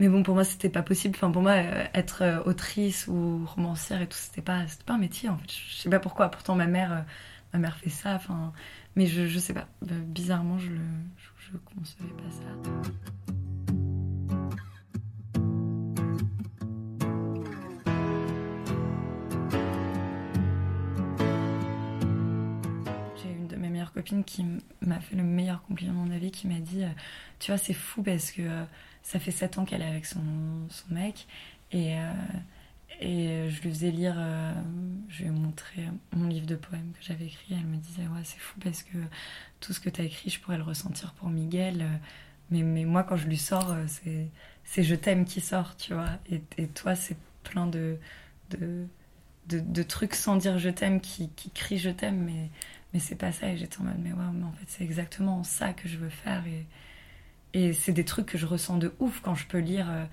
[0.00, 1.14] Mais bon, pour moi, c'était pas possible.
[1.16, 5.28] Enfin, pour moi, euh, être autrice ou romancière et tout, c'était pas, pas un métier
[5.28, 5.50] en fait.
[5.50, 6.28] Je sais pas pourquoi.
[6.30, 7.04] Pourtant, ma mère,
[7.52, 8.14] ma mère fait ça.
[8.14, 8.52] Enfin,
[8.96, 9.68] mais je, je sais pas.
[9.82, 10.80] Bizarrement, je, le,
[11.18, 12.70] je, je concevais pas ça.
[24.02, 24.44] Qui
[24.82, 26.88] m'a fait le meilleur compliment de ma vie, qui m'a dit, euh,
[27.38, 28.64] tu vois, c'est fou parce que euh,
[29.02, 30.20] ça fait 7 ans qu'elle est avec son,
[30.68, 31.26] son mec
[31.72, 32.12] et, euh,
[33.00, 34.16] et je lui faisais lire,
[35.08, 37.54] je lui ai montré mon livre de poèmes que j'avais écrit.
[37.54, 38.98] Elle me disait, ouais, c'est fou parce que
[39.60, 41.86] tout ce que tu as écrit, je pourrais le ressentir pour Miguel.
[42.50, 46.10] mais, mais moi, quand je lui sors, c'est Je t'aime qui sort, tu vois.
[46.30, 47.96] Et, et toi, c'est plein de,
[48.50, 48.86] de,
[49.48, 52.50] de, trucs sans dire je t'aime qui, qui crient je t'aime, mais
[52.92, 53.48] mais c'est pas ça.
[53.48, 56.08] Et j'étais en mode, mais ouais, mais en fait, c'est exactement ça que je veux
[56.10, 56.44] faire.
[56.46, 56.66] Et,
[57.52, 59.88] et c'est des trucs que je ressens de ouf quand je peux lire.
[59.90, 60.04] Euh,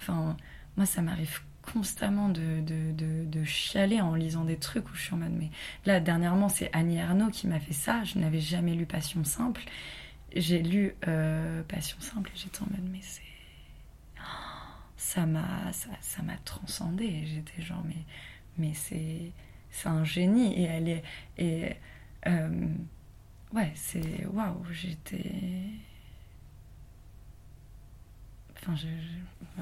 [0.00, 0.36] enfin,
[0.76, 5.14] moi, ça m'arrive constamment de, de, de, chialer en lisant des trucs où je suis
[5.14, 5.50] en mode, mais
[5.84, 8.04] là, dernièrement, c'est Annie Ernaux qui m'a fait ça.
[8.04, 9.62] Je n'avais jamais lu Passion Simple.
[10.34, 13.22] J'ai lu euh, Passion Simple et j'étais en mode, mais c'est.
[14.98, 17.26] Ça m'a ça, ça transcendé.
[17.26, 18.02] J'étais genre, mais,
[18.58, 19.30] mais c'est,
[19.70, 20.54] c'est un génie.
[20.54, 21.76] Et elle est.
[22.26, 22.66] euh,
[23.52, 24.26] ouais, c'est.
[24.26, 25.32] Waouh, j'étais.
[28.56, 28.86] Enfin, je,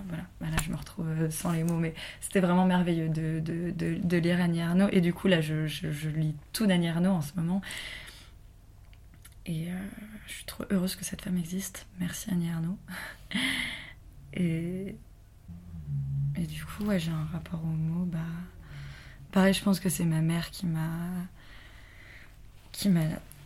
[0.08, 4.16] voilà, là je me retrouve sans les mots, mais c'était vraiment merveilleux de, de, de,
[4.16, 4.88] lire Annie Arnaud.
[4.92, 7.60] Et du coup, là, je, je, lis tout d'Annie Arnaud en ce moment.
[9.46, 9.76] Et euh,
[10.26, 11.86] je suis trop heureuse que cette femme existe.
[12.00, 12.78] Merci Annie Arnaud.
[14.32, 14.96] et,
[16.36, 18.06] et du coup, ouais, j'ai un rapport aux mots.
[18.06, 18.18] Bah,
[19.32, 21.26] pareil, je pense que c'est ma mère qui m'a
[22.74, 23.00] qui m'a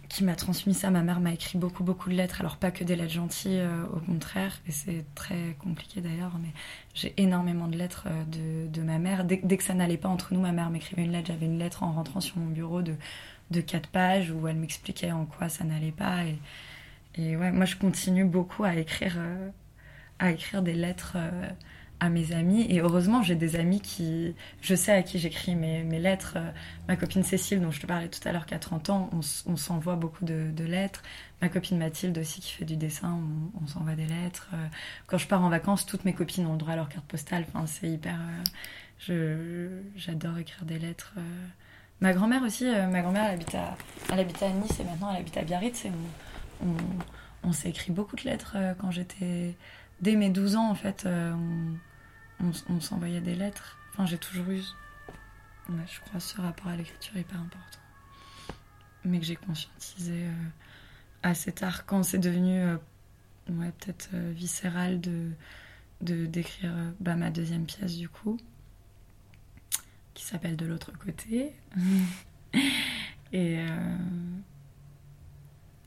[0.09, 0.91] qui m'a transmis ça.
[0.91, 2.41] Ma mère m'a écrit beaucoup, beaucoup de lettres.
[2.41, 4.59] Alors, pas que des lettres gentilles, euh, au contraire.
[4.67, 6.33] Et c'est très compliqué d'ailleurs.
[6.41, 6.49] Mais
[6.95, 9.25] j'ai énormément de lettres euh, de, de, ma mère.
[9.25, 11.29] Dès, dès que ça n'allait pas entre nous, ma mère m'écrivait une lettre.
[11.29, 12.95] J'avais une lettre en rentrant sur mon bureau de,
[13.51, 16.25] de 4 pages où elle m'expliquait en quoi ça n'allait pas.
[16.25, 16.39] Et,
[17.17, 19.51] et, ouais, moi, je continue beaucoup à écrire, euh,
[20.21, 21.19] à écrire des lettres
[22.01, 22.67] à mes amis.
[22.69, 24.35] Et heureusement, j'ai des amis qui.
[24.61, 26.35] Je sais à qui j'écris mes, mes, lettres.
[26.37, 26.51] Euh,
[26.87, 29.21] ma copine Cécile, dont je te parlais tout à l'heure, qui a 30 ans, on,
[29.51, 31.03] on s'envoie beaucoup de, lettres.
[31.43, 33.19] Ma copine Mathilde aussi, qui fait du dessin,
[33.61, 34.49] on, s'envoie des lettres.
[34.55, 34.67] Euh,
[35.07, 37.45] quand je pars en vacances, toutes mes copines ont le droit à leur carte postale.
[37.49, 38.19] Enfin, c'est hyper.
[39.11, 41.15] Euh, j'adore écrire des lettres.
[42.01, 43.77] Ma grand-mère aussi, ma grand-mère, elle habite, à,
[44.13, 45.85] elle habite à Nice et maintenant elle habite à Biarritz.
[45.85, 45.91] Et
[46.63, 46.77] on,
[47.43, 49.55] on s'est écrit beaucoup de lettres quand j'étais.
[50.01, 51.75] Dès mes 12 ans, en fait, on,
[52.81, 53.79] s'envoyait des lettres.
[53.93, 54.63] Enfin, j'ai toujours eu,
[55.69, 57.81] je crois, ce rapport à l'écriture hyper important.
[59.05, 60.33] Mais que j'ai conscientisé euh,
[61.23, 62.77] assez tard, quand c'est devenu euh,
[63.51, 65.31] ouais, peut-être euh, viscéral de
[66.01, 68.39] d'écrire bah, ma deuxième pièce du coup,
[70.15, 71.53] qui s'appelle De l'autre côté.
[73.33, 73.59] Et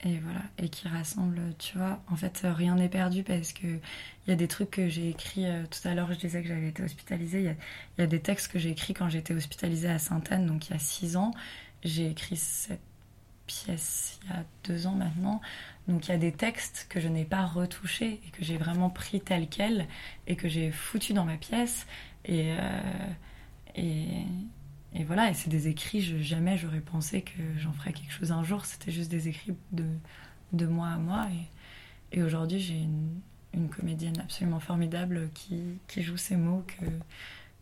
[0.04, 2.02] et voilà et qui rassemble tu vois.
[2.10, 5.46] En fait rien n'est perdu parce que il y a des trucs que j'ai écrits
[5.46, 7.40] euh, tout à l'heure je disais que j'avais été hospitalisée.
[7.42, 7.56] Il
[8.00, 10.76] y, a, des textes que j'ai écrits quand j'étais hospitalisée à Sainte-Anne donc il y
[10.76, 11.32] a six ans.
[11.84, 12.82] J'ai écrit cette
[13.48, 15.42] pièce il y a deux ans maintenant.
[15.88, 18.90] Donc il y a des textes que je n'ai pas retouchés et que j'ai vraiment
[18.90, 19.88] pris tel quel
[20.28, 21.86] et que j'ai foutu dans ma pièce.
[22.26, 22.80] Et euh,
[23.76, 24.26] et
[24.94, 28.44] et voilà, et c'est des écrits, jamais j'aurais pensé que j'en ferais quelque chose un
[28.44, 28.66] jour.
[28.66, 29.86] C'était juste des écrits de,
[30.52, 31.28] de moi à moi.
[32.12, 33.22] Et, et aujourd'hui, j'ai une,
[33.54, 36.86] une, comédienne absolument formidable qui, qui joue ces mots que,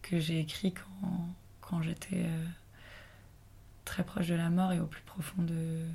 [0.02, 1.28] que j'ai écrits quand,
[1.62, 2.46] quand j'étais euh,
[3.86, 5.86] très proche de la mort et au plus profond de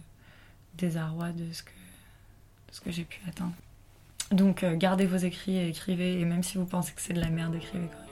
[0.79, 3.55] désarroi de ce que, de ce que j'ai pu atteindre.
[4.31, 6.21] Donc, euh, gardez vos écrits et écrivez.
[6.21, 8.04] Et même si vous pensez que c'est de la merde, écrivez quand même.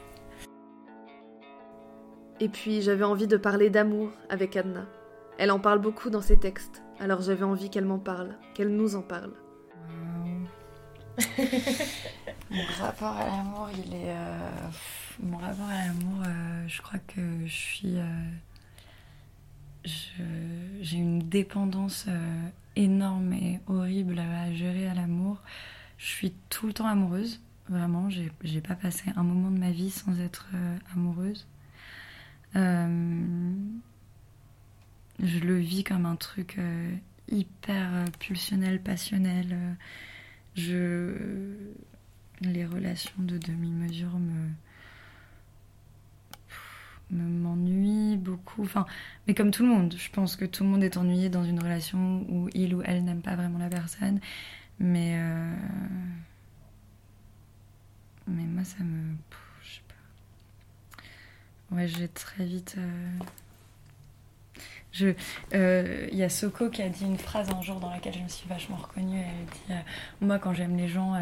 [2.43, 4.89] Et puis j'avais envie de parler d'amour avec Anna.
[5.39, 8.97] Elle en parle beaucoup dans ses textes, alors j'avais envie qu'elle m'en parle, qu'elle nous
[8.97, 9.31] en parle.
[12.51, 14.11] mon rapport à l'amour, il est.
[14.11, 14.39] Euh,
[15.23, 17.97] mon rapport à l'amour, euh, je crois que je suis.
[17.97, 18.25] Euh,
[19.85, 22.07] j'ai une dépendance
[22.75, 25.39] énorme et horrible à gérer à l'amour.
[25.97, 28.09] Je suis tout le temps amoureuse, vraiment.
[28.11, 30.49] J'ai pas passé un moment de ma vie sans être
[30.93, 31.47] amoureuse.
[32.57, 33.55] Euh,
[35.23, 36.95] je le vis comme un truc euh,
[37.31, 39.77] hyper pulsionnel, passionnel.
[40.57, 41.15] Je...
[42.41, 44.51] Les relations de demi-mesure me
[47.13, 48.63] m'ennuient beaucoup.
[48.63, 48.87] Enfin,
[49.27, 51.61] mais comme tout le monde, je pense que tout le monde est ennuyé dans une
[51.61, 54.21] relation où il ou elle n'aime pas vraiment la personne.
[54.79, 55.55] Mais, euh,
[58.27, 59.15] mais moi, ça me.
[61.73, 62.75] Ouais, j'ai très vite.
[62.77, 63.19] Euh,
[64.93, 65.17] je, il
[65.55, 68.29] euh, y a Soko qui a dit une phrase un jour dans laquelle je me
[68.29, 69.21] suis vachement reconnue.
[69.21, 69.81] Elle dit euh,
[70.21, 71.15] Moi, quand j'aime les gens,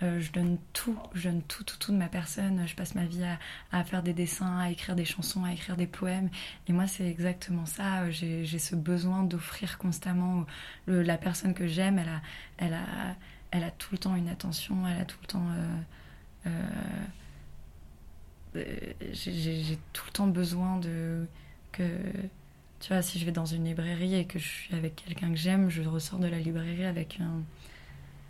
[0.00, 2.62] je donne tout, je donne tout, tout, tout de ma personne.
[2.68, 3.40] Je passe ma vie à,
[3.76, 6.30] à, faire des dessins, à écrire des chansons, à écrire des poèmes.
[6.68, 8.08] Et moi, c'est exactement ça.
[8.12, 10.46] J'ai ce besoin d'offrir constamment
[10.86, 11.98] la personne que j'aime.
[11.98, 12.20] Elle a,
[12.58, 13.16] elle, a,
[13.50, 15.48] elle a tout le temps une attention, elle a tout le temps.
[18.56, 21.26] Euh, j'ai tout le temps besoin de
[21.72, 21.82] que
[22.80, 25.36] tu vois si je vais dans une librairie et que je suis avec quelqu'un que
[25.36, 27.42] j'aime je ressors de la librairie avec un,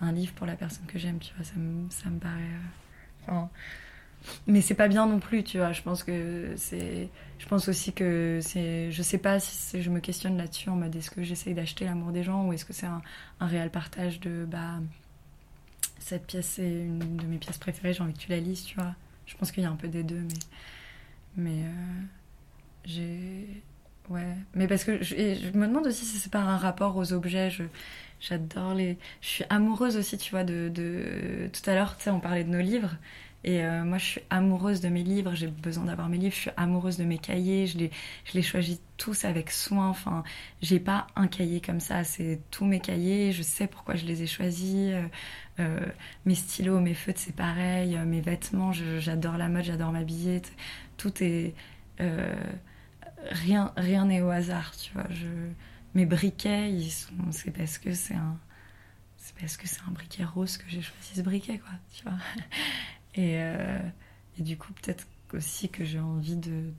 [0.04, 2.42] un livre pour la personne que j'aime tu vois ça me, ça me paraît
[3.28, 3.42] euh,
[4.46, 7.08] mais c'est pas bien non plus tu vois je pense que c'est
[7.38, 10.94] je pense aussi que c'est je sais pas si je me questionne là-dessus en mode
[10.94, 13.02] est-ce que j'essaye d'acheter l'amour des gens ou est-ce que c'est un,
[13.40, 14.80] un, réel partage de bah
[15.98, 18.76] cette pièce c'est une de mes pièces préférées j'ai envie que tu la lises tu
[18.76, 18.94] vois
[19.26, 20.38] je pense qu'il y a un peu des deux, mais.
[21.36, 21.62] Mais.
[21.64, 22.02] Euh,
[22.84, 23.62] j'ai.
[24.08, 24.36] Ouais.
[24.54, 25.02] Mais parce que.
[25.02, 25.14] Je,
[25.56, 27.50] me demande aussi si c'est pas un rapport aux objets.
[27.50, 27.64] Je,
[28.20, 28.98] j'adore les.
[29.20, 30.70] Je suis amoureuse aussi, tu vois, de.
[30.72, 31.50] de...
[31.52, 32.96] Tout à l'heure, tu sais, on parlait de nos livres.
[33.44, 36.40] Et euh, moi, je suis amoureuse de mes livres, j'ai besoin d'avoir mes livres, je
[36.40, 37.90] suis amoureuse de mes cahiers, je les,
[38.24, 39.88] je les choisis tous avec soin.
[39.88, 40.24] Enfin,
[40.62, 44.24] j'ai pas un cahier comme ça, c'est tous mes cahiers, je sais pourquoi je les
[44.24, 44.92] ai choisis.
[45.58, 45.86] Euh, euh,
[46.24, 47.96] mes stylos, mes feutres, c'est pareil.
[48.06, 50.42] mes vêtements, j'adore la mode, j'adore m'habiller.
[50.96, 51.54] Tout est.
[53.30, 55.06] rien rien n'est au hasard, tu vois.
[55.94, 56.76] Mes briquets,
[57.30, 58.38] c'est parce que c'est un.
[59.16, 62.18] C'est parce que c'est un briquet rose que j'ai choisi ce briquet, quoi, tu vois.
[63.16, 63.78] Et, euh,
[64.38, 66.70] du coup, peut-être aussi que j'ai envie de,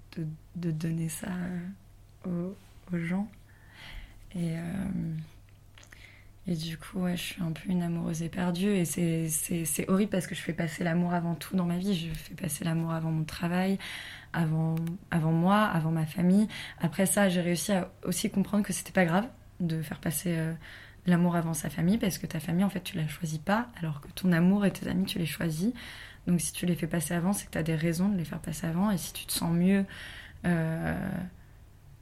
[0.55, 1.27] donner ça
[2.25, 2.49] euh,
[2.91, 3.29] aux, aux gens.
[4.33, 5.15] Et, euh,
[6.47, 8.69] et du coup, ouais, je suis un peu une amoureuse éperdue.
[8.69, 11.93] Et c'est horrible parce que je fais passer l'amour avant tout dans ma vie.
[11.93, 13.77] Je fais passer l'amour avant mon travail,
[14.33, 14.75] avant,
[15.11, 16.47] avant moi, avant ma famille.
[16.79, 19.27] Après ça, j'ai réussi à aussi comprendre que c'était pas grave
[19.59, 20.37] de faire passer
[21.05, 23.99] l'amour avant sa famille parce que ta famille, en fait, tu la choisis pas, alors
[23.99, 25.73] que ton amour et tes amis, tu les choisis.
[26.27, 28.25] Donc si tu les fais passer avant, c'est que tu as des raisons de les
[28.25, 28.91] faire passer avant.
[28.91, 29.85] Et si tu te sens mieux
[30.45, 31.09] euh,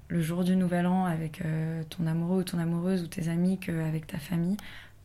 [0.08, 3.60] le jour du nouvel an avec euh, ton amoureux ou ton amoureuse ou tes amis
[3.60, 4.58] qu'avec ta famille,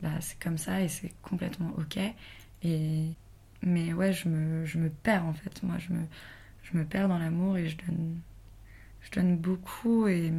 [0.02, 1.98] bah, c'est comme ça et c'est complètement ok.
[2.62, 3.06] Et...
[3.62, 5.62] Mais ouais, je me, je me perds en fait.
[5.62, 6.00] Moi, je me,
[6.62, 8.18] je me perds dans l'amour et je donne,
[9.02, 10.32] je donne beaucoup et,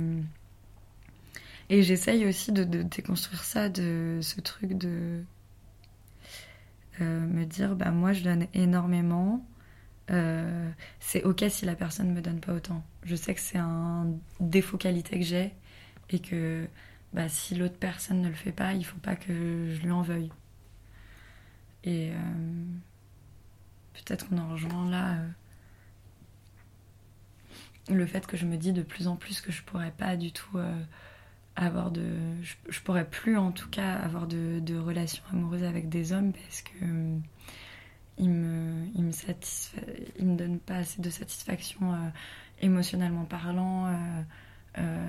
[1.69, 5.23] et j'essaye aussi de, déconstruire ça, de ce truc de
[6.99, 9.45] euh, me dire bah moi je donne énormément.
[10.11, 12.83] Euh, c'est ok si la personne me donne pas autant.
[13.03, 14.07] Je sais que c'est un
[14.39, 15.53] défaut qualité que j'ai
[16.09, 16.67] et que
[17.13, 20.01] bah, si l'autre personne ne le fait pas, il faut pas que je lui en
[20.01, 20.31] veuille.
[21.83, 22.15] Et euh,
[23.93, 25.17] peut-être qu'on en rejoint là
[27.89, 30.31] le fait que je me dis de plus en plus que je pourrais pas du
[30.31, 30.57] tout
[31.55, 32.03] avoir de.
[32.41, 36.85] Je, pourrais plus en tout cas avoir de, relations amoureuses avec des hommes parce que
[38.21, 39.11] euh, ils me,
[40.19, 41.97] ils me, donnent pas assez de satisfaction euh,
[42.61, 43.93] émotionnellement parlant.
[44.77, 45.07] Euh,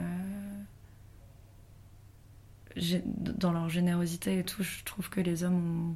[3.06, 5.94] dans leur générosité et tout, je trouve que les hommes,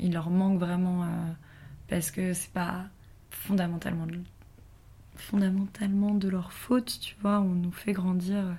[0.00, 1.08] il leur manque vraiment
[1.86, 2.86] parce que c'est pas
[3.30, 4.06] fondamentalement
[5.14, 8.56] fondamentalement de leur faute, tu vois, on nous fait grandir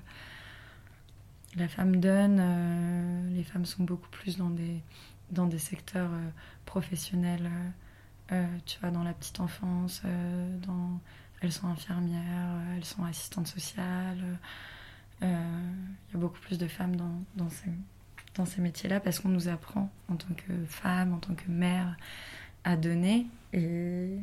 [1.55, 4.81] la femme donne, euh, les femmes sont beaucoup plus dans des,
[5.31, 6.29] dans des secteurs euh,
[6.69, 7.49] professionnels,
[8.31, 10.03] euh, tu vois, dans la petite enfance,
[10.65, 10.99] dans,
[11.41, 14.39] elles sont infirmières, elles sont assistantes sociales.
[15.21, 17.49] Il y a beaucoup plus de femmes dans, dans
[18.45, 21.97] ces, métiers-là parce qu'on nous apprend en tant que femme, en tant que mère,
[22.63, 23.27] à donner.
[23.51, 24.15] Et,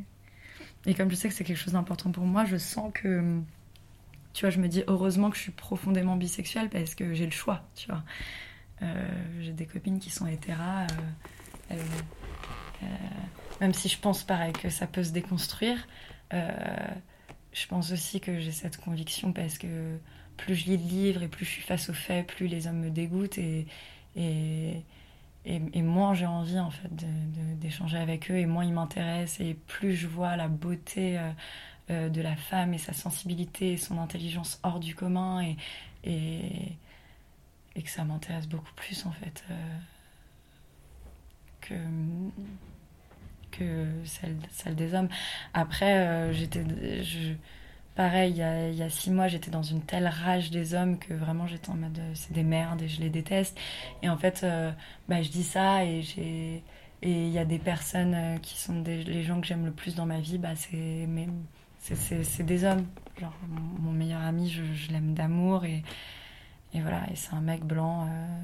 [0.85, 3.41] et comme je sais que c'est quelque chose d'important pour moi, je sens que
[4.37, 7.31] tu vois, je me dis heureusement que je suis profondément bisexuelle parce que j'ai le
[7.31, 8.03] choix, tu vois.
[8.83, 9.09] Euh,
[9.41, 10.83] j'ai des copines qui sont hétéras.
[10.83, 11.83] Euh, euh,
[13.61, 15.87] même si je pense pareil que ça peut se déconstruire,
[16.31, 19.97] je pense aussi que j'ai cette conviction parce que
[20.37, 22.79] plus je lis de livres et plus je suis face aux faits, plus les hommes
[22.79, 23.65] me dégoûtent et,
[25.75, 26.89] moins j'ai envie en fait
[27.59, 31.19] d'échanger avec eux et moins ils m'intéressent et plus je vois la beauté
[31.89, 35.41] euh, de la femme et sa sensibilité et son intelligence hors du commun
[36.03, 36.75] et,
[37.83, 39.77] que ça m'intéresse beaucoup plus en fait euh,
[41.67, 41.73] que,
[43.51, 45.09] que celle, des hommes.
[45.53, 46.63] Après, euh, j'étais.
[47.95, 50.75] Pareil, il y, a, il y, a, six mois, j'étais dans une telle rage des
[50.75, 53.57] hommes que vraiment j'étais en mode c'est des merdes et je les déteste.
[54.03, 54.45] Et en fait,
[55.07, 56.63] bah, je dis ça et j'ai.
[57.03, 59.95] Et il y a des personnes qui sont des, les gens que j'aime le plus
[59.95, 61.07] dans ma vie, bah, c'est
[61.79, 62.85] c'est des hommes.
[63.19, 63.33] Genre,
[63.79, 65.83] mon, meilleur ami, je, l'aime d'amour et,
[66.73, 68.07] et voilà, et c'est un mec blanc.
[68.07, 68.37] Euh,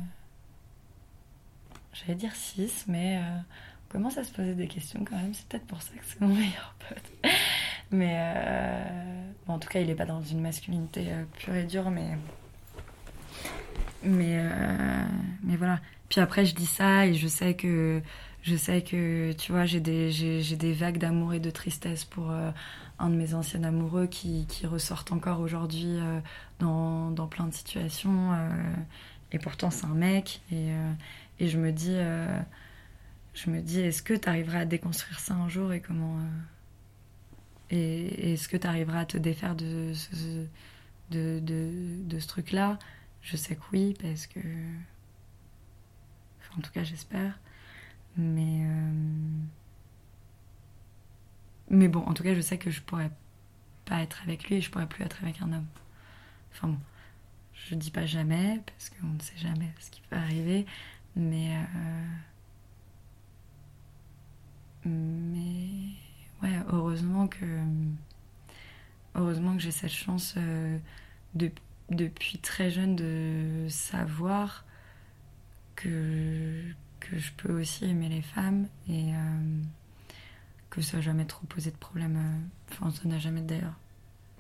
[1.94, 3.38] j'allais dire 6, mais euh,
[3.90, 5.34] on commence à se poser des questions quand même.
[5.34, 7.32] C'est peut-être pour ça que c'est mon meilleur pote.
[7.92, 11.90] Mais euh, bon, en tout cas, il n'est pas dans une masculinité pure et dure,
[11.92, 12.18] mais.
[14.04, 14.44] Mais,
[15.44, 15.80] mais voilà.
[16.10, 18.02] Puis après, je dis ça et je sais que
[18.44, 22.30] je sais que, tu vois, j'ai des, j'ai, des vagues d'amour et de tristesse pour
[22.30, 22.52] euh,
[23.00, 26.20] un de mes anciens amoureux qui, qui ressortent encore aujourd'hui euh,
[26.60, 28.34] dans, dans, plein de situations.
[28.34, 28.74] Euh,
[29.32, 30.42] et pourtant, c'est un mec.
[30.52, 30.72] Et,
[31.44, 31.98] et je me dis,
[33.34, 36.20] je me dis est-ce que tu arriveras à déconstruire ça un jour et comment.
[37.70, 40.48] et est-ce que tu arriveras à te défaire de ce
[42.28, 42.80] truc-là?
[43.24, 44.40] Je sais que oui, parce que.
[46.40, 47.40] Enfin, en tout cas, j'espère.
[48.18, 48.92] Mais, euh,
[51.70, 53.12] mais bon, en tout cas, je sais que je pourrais
[53.86, 55.68] pas être avec lui et je pourrais plus être avec un homme.
[56.52, 56.80] Enfin bon,
[57.54, 60.66] je dis pas jamais parce qu'on ne sait jamais ce qui peut arriver,
[61.16, 62.06] mais euh,
[64.86, 65.68] mais
[66.42, 67.46] ouais, heureusement que
[69.16, 70.78] heureusement que j'ai cette chance euh,
[71.36, 71.52] de,
[71.90, 74.66] depuis très jeune de savoir
[75.76, 76.64] que
[77.00, 79.62] que je peux aussi aimer les femmes et euh,
[80.70, 82.18] que ça n'a jamais trop posé de problème.
[82.72, 83.78] Enfin, ça n'a jamais d'ailleurs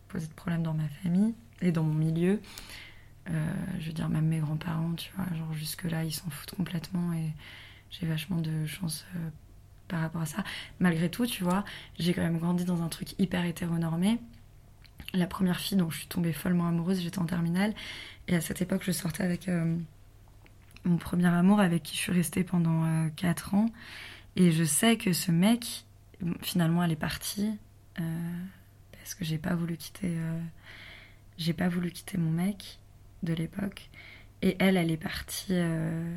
[0.07, 2.39] posé de problème dans ma famille et dans mon milieu.
[3.29, 7.31] Euh, je veux dire, même mes grands-parents, tu vois, jusque-là, ils s'en foutent complètement et
[7.89, 9.05] j'ai vachement de chance
[9.87, 10.43] par rapport à ça.
[10.79, 11.63] Malgré tout, tu vois,
[11.99, 14.19] j'ai quand même grandi dans un truc hyper hétéronormé.
[15.13, 17.73] La première fille dont je suis tombée follement amoureuse, j'étais en terminale
[18.27, 19.47] et à cette époque, je sortais avec
[20.85, 23.69] mon premier amour avec qui je suis restée pendant 4 euh, ans.
[24.35, 25.85] Et je sais que ce mec,
[26.41, 27.51] finalement, elle est partie
[27.99, 28.37] euh,
[28.93, 30.09] parce que j'ai pas voulu quitter.
[30.09, 30.39] Euh,
[31.37, 32.79] j'ai pas voulu quitter mon mec
[33.23, 33.89] de l'époque.
[34.41, 35.53] Et elle, elle est partie.
[35.53, 36.15] elle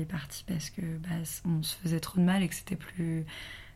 [0.00, 1.08] est partie parce que bah,
[1.44, 3.24] on se faisait trop de mal et que c'était plus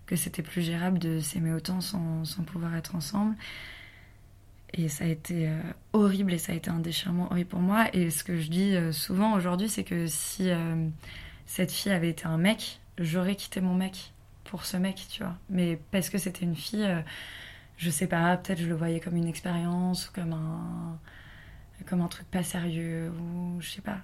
[0.06, 3.36] que c'était plus gérable de s'aimer autant sans, sans, pouvoir être ensemble.
[4.74, 5.60] Et ça a été euh,
[5.92, 7.94] horrible et ça a été un déchirement horrible pour moi.
[7.94, 10.88] Et ce que je dis euh, souvent aujourd'hui, c'est que si euh,
[11.46, 14.12] cette fille avait été un mec, j'aurais quitté mon mec
[14.44, 15.36] pour ce mec, tu vois.
[15.50, 16.88] Mais parce que c'était une fille,
[17.76, 20.98] je sais pas, peut-être je le voyais comme une expérience ou comme un,
[21.82, 23.98] comme un truc pas sérieux ou je sais pas.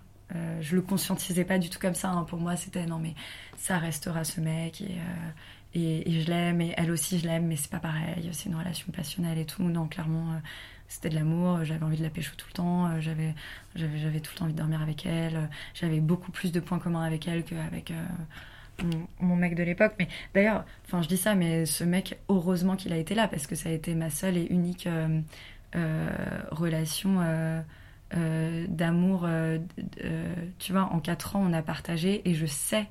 [0.61, 2.11] je le conscientisais pas du tout comme ça.
[2.11, 2.25] Hein.
[2.25, 3.15] Pour moi, c'était non, mais
[3.57, 4.99] ça restera ce mec et,
[5.75, 8.91] et, je l'aime, et elle aussi je l'aime, mais c'est pas pareil, c'est une relation
[8.93, 9.63] passionnelle et tout.
[9.63, 10.39] Non, clairement, euh,
[10.89, 13.35] c'était de l'amour, j'avais envie de la pécho tout le temps, euh, j'avais,
[13.75, 16.61] j'avais, j'avais tout le temps envie de dormir avec elle, euh, j'avais beaucoup plus de
[16.61, 17.93] points communs avec elle qu'avec
[19.21, 19.95] mon, mec de l'époque.
[19.99, 23.47] Mais d'ailleurs, enfin je dis ça, mais ce mec, heureusement qu'il a été là, parce
[23.47, 24.89] que ça a été ma seule et unique
[25.75, 27.21] relation.
[28.13, 29.29] d'amour,
[30.59, 32.89] tu vois, en quatre ans on a partagé et je sais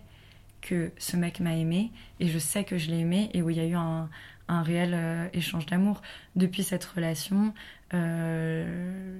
[0.61, 3.57] que ce mec m'a aimé et je sais que je l'ai aimé et où il
[3.57, 4.09] y a eu un,
[4.49, 6.01] réel euh, échange d'amour.
[6.35, 7.53] Depuis cette relation,
[7.93, 9.19] euh,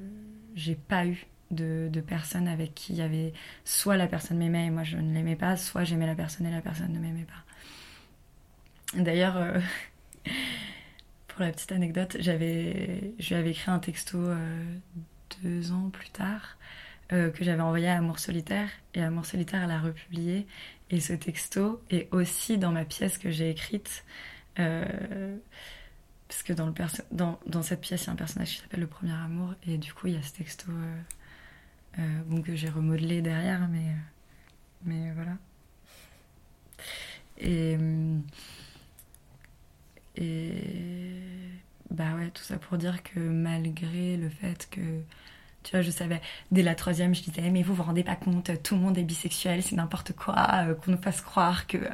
[0.56, 3.34] j'ai pas eu de, personne avec qui il y avait
[3.64, 6.52] soit la personne m'aimait et moi je ne l'aimais pas, soit j'aimais la personne et
[6.52, 9.02] la personne ne m'aimait pas.
[9.02, 9.60] D'ailleurs, euh,
[11.38, 14.18] pour la petite anecdote, j'avais, je lui avais écrit un texto
[15.44, 16.58] deux ans plus tard
[17.10, 20.48] que j'avais envoyé à Amour Solitaire et Amour Solitaire elle a republié
[20.90, 24.06] et ce texto est aussi dans ma pièce que j'ai écrite.
[24.60, 25.38] Euh,
[26.28, 26.74] parce que dans, le
[27.12, 29.54] dans, dans, cette pièce, il y a un personnage qui s'appelle Le Premier Amour.
[29.66, 31.02] Et du coup, il y a ce texto euh,
[32.00, 33.68] euh, que j'ai remodelé derrière.
[33.70, 33.96] Mais,
[34.84, 35.38] mais voilà.
[37.40, 37.78] Et,
[40.18, 40.54] et
[41.92, 44.82] bah ouais, tout ça pour dire que malgré le fait que
[45.68, 48.52] tu vois, je savais, dès la troisième, je disais, mais vous vous rendez pas compte,
[48.64, 51.90] tout le monde est bisexuel, c'est n'importe quoi, euh, qu'on nous fasse croire que euh,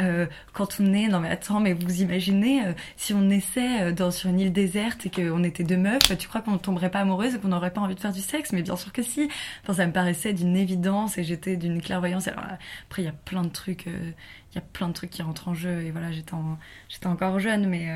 [0.00, 2.62] euh, quand on est, non mais attends, mais vous imaginez,
[2.96, 6.42] si on naissait dans, sur une île déserte et qu'on était deux meufs, tu crois
[6.42, 8.52] qu'on ne tomberait pas amoureuse et qu'on n'aurait pas envie de faire du sexe?
[8.52, 9.28] Mais bien sûr que si.
[9.64, 12.28] Enfin, ça me paraissait d'une évidence et j'étais d'une clairvoyance.
[12.28, 12.44] Alors,
[12.84, 15.48] après, il y a plein de trucs, il y a plein de trucs qui rentrent
[15.48, 16.36] en jeu et voilà, j'étais,
[16.88, 17.88] j'étais encore jeune, mais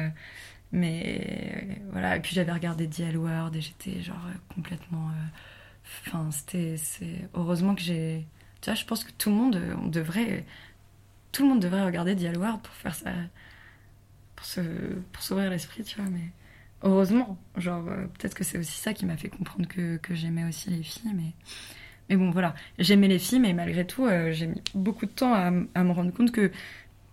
[0.72, 5.08] mais voilà, et puis j'avais regardé The World et j'étais genre complètement.
[5.08, 6.76] Euh, enfin, c'était.
[7.34, 8.26] Heureusement que j'ai.
[8.62, 10.46] Tu vois, je pense que tout le monde, on devrait.
[11.32, 13.10] Tout le monde devrait regarder The pour faire ça.
[14.34, 14.60] Pour se,
[15.12, 16.30] pour s'ouvrir l'esprit, tu vois, mais.
[16.84, 20.44] Heureusement, genre, euh, peut-être que c'est aussi ça qui m'a fait comprendre que, que j'aimais
[20.48, 21.32] aussi les filles, mais.
[22.08, 25.32] Mais bon, voilà, j'aimais les filles, mais malgré tout, euh, j'ai mis beaucoup de temps
[25.32, 26.50] à, à me rendre compte que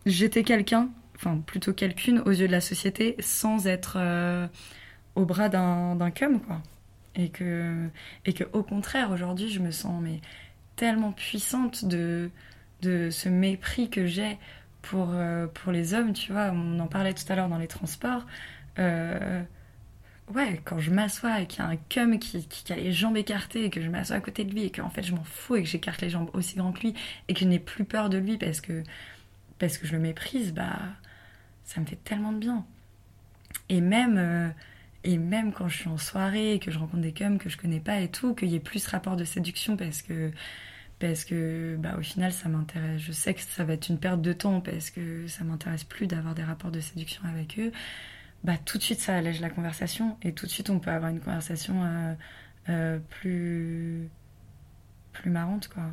[0.05, 0.89] j'étais quelqu'un
[1.19, 4.47] enfin plutôt quelqu'une aux yeux de la société sans être euh,
[5.15, 6.61] au bras d'un cum quoi.
[7.15, 7.89] Et que
[8.25, 10.21] et que au contraire aujourd'hui je me sens mais
[10.75, 12.29] tellement puissante de
[12.81, 14.37] de ce mépris que j'ai
[14.81, 16.51] pour euh, pour les hommes tu vois.
[16.53, 18.25] On en parlait tout à l'heure dans les transports.
[18.79, 19.43] Euh,
[20.33, 23.17] ouais quand je m'assois et qu'il y a un cum qui, qui, a les jambes
[23.17, 25.57] écartées et que je m'assois à côté de lui et qu'en fait je m'en fous
[25.57, 26.93] et que j'écarte les jambes aussi grand que lui
[27.27, 28.83] et que je n'ai plus peur de lui parce que
[29.57, 30.77] parce que je le méprise bah
[31.69, 32.65] ça me fait tellement de bien.
[33.69, 34.49] Et même, euh,
[35.03, 37.57] et même quand je suis en soirée et que je rencontre des cums que je
[37.57, 40.31] connais pas et tout, qu'il y ait plus rapport de séduction parce que,
[40.97, 43.01] parce que bah, au final, ça m'intéresse.
[43.01, 46.07] Je sais que ça va être une perte de temps parce que ça m'intéresse plus
[46.07, 47.71] d'avoir des rapports de séduction avec eux.
[48.43, 51.11] Bah, tout de suite, ça allège la conversation et tout de suite, on peut avoir
[51.11, 52.13] une conversation euh,
[52.69, 54.09] euh, plus,
[55.13, 55.83] plus marrante, quoi.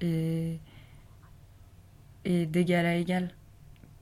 [0.00, 0.58] Et,
[2.24, 3.30] et d'égal à égal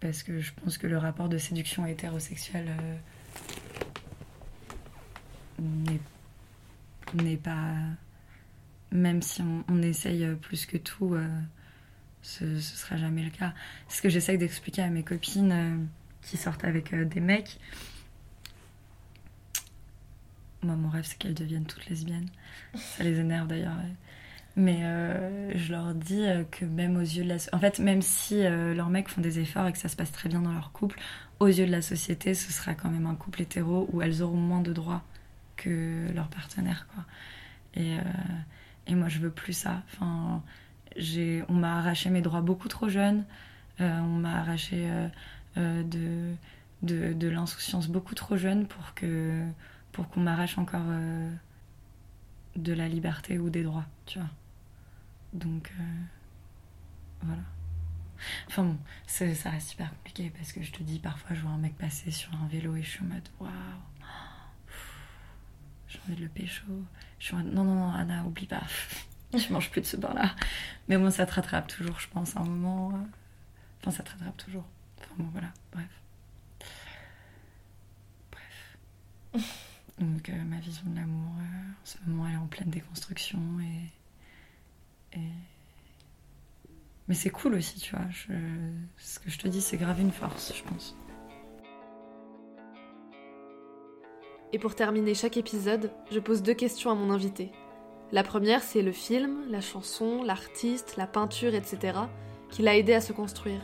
[0.05, 2.69] parce que je pense que le rapport de séduction hétérosexuelle
[5.59, 5.97] euh,
[7.15, 7.73] n'est pas.
[8.93, 11.27] Même si on, essaye plus que tout, euh,
[12.21, 13.55] ce, ne sera jamais le cas.
[13.89, 15.79] C'est ce que j'essaye d'expliquer à mes copines euh,
[16.21, 17.59] qui sortent avec des mecs.
[20.63, 22.29] Moi, mon rêve, c'est qu'elles deviennent toutes lesbiennes.
[22.75, 23.79] Ça les énerve d'ailleurs.
[24.57, 27.37] Mais euh, je leur dis euh, que même aux yeux de la...
[27.53, 30.13] En fait, même si euh, leurs mecs font des efforts et que ça se passe
[30.13, 31.01] très bien dans leur couple,
[31.41, 34.37] aux yeux de la société, ce sera quand même un couple hétéro où elles auront
[34.37, 35.03] moins de droits
[35.57, 37.05] que leurs partenaires, quoi.
[37.77, 37.97] Et,
[38.87, 39.83] et moi, je veux plus ça.
[39.93, 40.43] Enfin.
[41.49, 43.25] On m'a arraché mes droits beaucoup trop jeune.
[43.81, 44.89] on m'a arraché
[45.57, 46.35] de,
[46.83, 49.43] de, de l'insouciance beaucoup trop jeune pour que
[49.91, 50.87] pour qu'on m'arrache encore
[52.57, 54.29] de la liberté ou des droits, tu vois.
[55.35, 55.83] Donc, euh,
[57.23, 57.43] voilà.
[58.49, 61.59] Enfin bon, ça reste super compliqué parce que je te dis, parfois je vois un
[61.59, 63.51] mec passer sur un vélo et je suis en mode waouh,
[65.89, 66.63] j'ai envie de le pécho.
[67.19, 68.63] Je suis en mode non, non, non, Anna, oublie pas.
[69.39, 70.35] tu manges plus de ce pain-là.
[70.89, 72.93] Mais bon, ça te rattrape toujours, je pense, à un moment.
[72.95, 72.99] euh,
[73.81, 74.65] Enfin, ça te rattrape toujours.
[75.01, 75.89] Enfin, bon, voilà, bref.
[78.33, 78.79] Bref.
[79.99, 83.41] Donc, euh, ma vision de l'amour, euh, en ce moment, elle est en pleine déconstruction
[83.61, 83.91] et.
[87.09, 88.07] Mais c'est cool aussi, tu vois.
[88.97, 90.97] Ce que je te dis, c'est grave une force, je pense.
[94.53, 97.51] Et pour terminer chaque épisode, je pose deux questions à mon invité.
[98.13, 101.99] La première, c'est le film, la chanson, l'artiste, la peinture, etc.,
[102.51, 103.61] qui l'a aidé à se construire.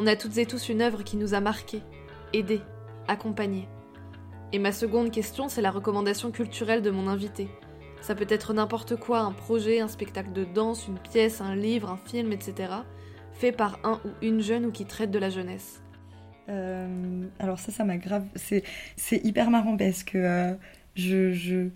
[0.00, 1.82] On a toutes et tous une œuvre qui nous a marqués,
[2.32, 2.62] aidés,
[3.06, 3.68] accompagnés.
[4.52, 7.48] Et ma seconde question, c'est la recommandation culturelle de mon invité.
[8.02, 11.90] Ça peut être n'importe quoi, un projet, un spectacle de danse, une pièce, un livre,
[11.90, 12.72] un film, etc.,
[13.34, 15.82] fait par un ou une jeune ou qui traite de la jeunesse.
[16.48, 18.24] Euh, alors ça, ça m'a grave...
[18.34, 18.64] C'est,
[18.96, 20.54] c'est hyper marrant parce que euh,
[20.96, 21.32] je...
[21.32, 21.68] je...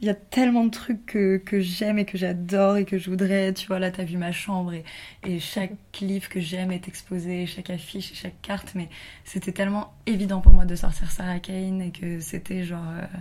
[0.00, 3.10] Il y a tellement de trucs que, que j'aime et que j'adore et que je
[3.10, 3.52] voudrais.
[3.52, 4.84] Tu vois, là, t'as vu ma chambre et,
[5.24, 8.72] et chaque livre que j'aime est exposé, chaque affiche chaque carte.
[8.74, 8.88] Mais
[9.24, 12.88] c'était tellement évident pour moi de sortir Sarah Kane et que c'était genre...
[12.88, 13.18] euh,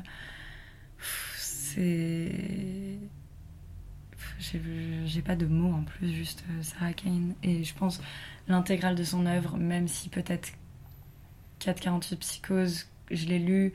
[1.76, 2.32] c'est...
[4.40, 7.34] J'ai, pas de mots en plus, juste euh, Sarah Kane.
[7.44, 8.02] Et je pense
[8.48, 10.52] l'intégrale de son œuvre, même si peut-être
[11.60, 13.74] 448 Psychose, je l'ai lu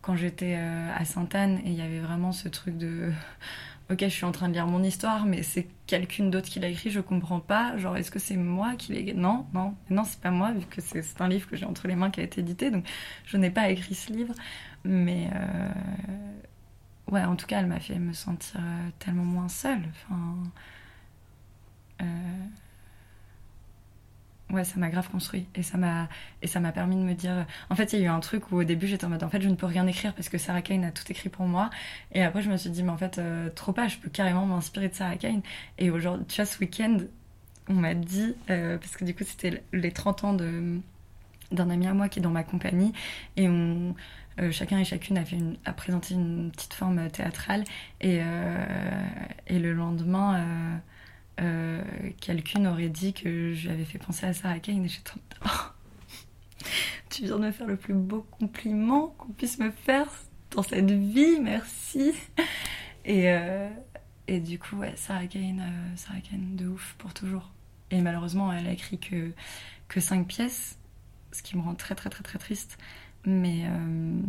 [0.00, 3.10] quand j'étais euh, à Sainte-Anne et il y avait vraiment ce truc de
[3.90, 6.68] ok je suis en train de lire mon histoire mais c'est quelqu'un d'autre qui l'a
[6.68, 7.76] écrit je comprends pas.
[7.78, 10.80] Genre est-ce que c'est moi qui l'ai non non non c'est pas moi vu que
[10.80, 12.86] c'est c'est un livre que j'ai entre les mains qui a été édité donc
[13.26, 14.34] je n'ai pas écrit ce livre.
[14.84, 15.68] Mais euh,
[17.10, 19.82] ouais en tout cas elle m'a fait me sentir euh, tellement moins seule.
[19.90, 20.36] Enfin
[22.02, 22.04] euh,
[24.50, 25.46] ouais ça m'a grave construit.
[25.54, 26.08] Et ça m'a
[26.42, 28.52] et ça m'a permis de me dire en fait il y a eu un truc
[28.52, 30.38] où au début j'étais en mode en fait je ne peux rien écrire parce que
[30.38, 31.70] Sarah Kane a tout écrit pour moi.
[32.12, 34.46] Et après je me suis dit mais en fait euh, trop pas je peux carrément
[34.46, 35.42] m'inspirer de Sarah Kane.
[35.78, 36.98] Et aujourd'hui tu vois ce week-end
[37.68, 40.80] on m'a dit parce que du coup c'était les 30 ans de
[41.52, 42.92] d'un ami à moi qui est dans ma compagnie.
[43.36, 43.94] Et on
[44.40, 45.18] euh, chacun et chacune
[45.64, 47.64] a, présenté une petite forme théâtrale
[48.00, 48.64] et, euh,
[49.50, 50.80] le lendemain
[51.40, 51.82] euh,
[52.20, 56.66] quelqu'un aurait dit que j'avais fait penser à Sarah Kane et j'étais en mode, oh,
[57.10, 60.08] tu viens de me faire le plus beau compliment qu'on puisse me faire
[60.50, 62.12] dans cette vie, merci.
[63.04, 63.26] Et,
[64.26, 65.62] et du coup, ouais, Sarah Kane,
[65.96, 67.50] Sarah Kane de ouf pour toujours.
[67.90, 69.32] Et malheureusement, elle a écrit que,
[69.88, 70.78] que 5 pièces,
[71.32, 72.78] ce qui me rend très très très très triste.
[73.28, 74.22] Mais, euh,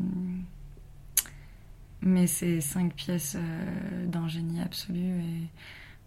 [2.01, 5.47] mais c'est 5 pièces euh, d'un génie absolu et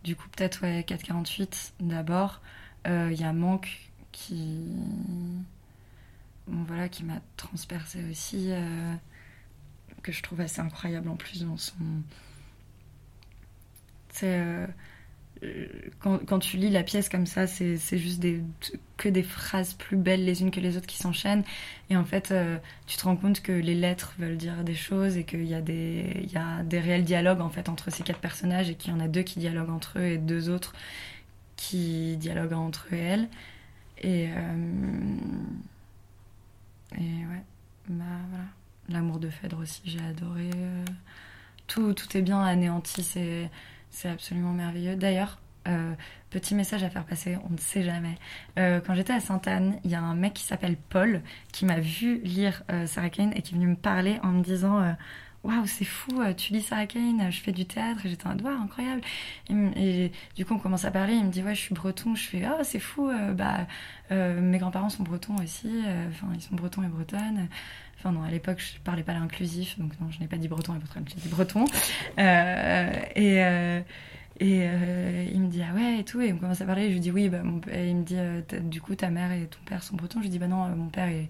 [0.04, 2.42] du coup, peut-être, ouais, 448 d'abord.
[2.84, 4.66] Il euh, y a Manque qui.
[6.46, 8.48] Bon, voilà, qui m'a transpercé aussi.
[8.50, 8.94] euh,
[10.02, 11.74] que je trouve assez incroyable en plus dans son.
[14.10, 14.44] C'est.
[16.00, 18.24] Quand, tu lis la pièce comme ça, c'est juste
[18.96, 21.44] que des phrases plus belles les unes que les autres qui s'enchaînent.
[21.90, 25.16] Et en fait, euh, tu te rends compte que les lettres veulent dire des choses
[25.16, 26.28] et qu'il y, a des-
[26.72, 29.38] réels dialogues en fait entre ces quatre personnages et qu'il y en a deux qui
[29.40, 30.74] dialoguent entre eux et deux autres
[31.56, 33.28] qui dialoguent entre elles.
[34.02, 35.16] Et, euh,
[36.98, 37.42] ouais,
[37.88, 38.44] bah voilà.
[38.88, 40.50] L'amour de Phèdre aussi, j'ai adoré.
[40.54, 40.84] euh,
[41.66, 43.50] Tout, tout est bien anéanti, c'est
[43.92, 44.96] c'est absolument merveilleux.
[44.96, 45.38] D'ailleurs,
[45.68, 45.92] euh,
[46.30, 48.16] petit message à faire passer, on ne sait jamais.
[48.58, 51.22] Euh, quand j'étais à Sainte-Anne, il y a un mec qui s'appelle Paul
[51.52, 54.42] qui m'a vu lire euh, Sarah Kane et qui est venu me parler en me
[54.42, 54.96] disant
[55.44, 58.06] Waouh, c'est fou, tu lis Sarah Kane, je fais du théâtre.
[58.06, 59.02] Et j'étais mode Waouh, incroyable.
[59.50, 61.14] Et, du coup, on commence à parler.
[61.14, 62.14] Il me dit Ouais, je suis breton.
[62.14, 63.66] Je fais Ah, c'est fou, bah,
[64.10, 65.82] mes grands-parents sont bretons aussi.
[66.08, 67.48] Enfin, ils sont bretons et bretonnes.
[68.02, 70.74] Enfin, non, à l'époque, je parlais pas l'inclusif, donc non, je n'ai pas dit breton
[70.74, 71.64] et bretonne, j'ai dit breton.
[72.18, 73.44] Euh, et.
[73.44, 73.80] euh,
[74.40, 76.88] et euh, il me dit ah ouais et tout et on commence à parler et
[76.88, 78.16] je lui dis oui bah et il me dit
[78.62, 80.88] du coup ta mère et ton père sont bretons je lui dis bah non mon
[80.88, 81.28] père est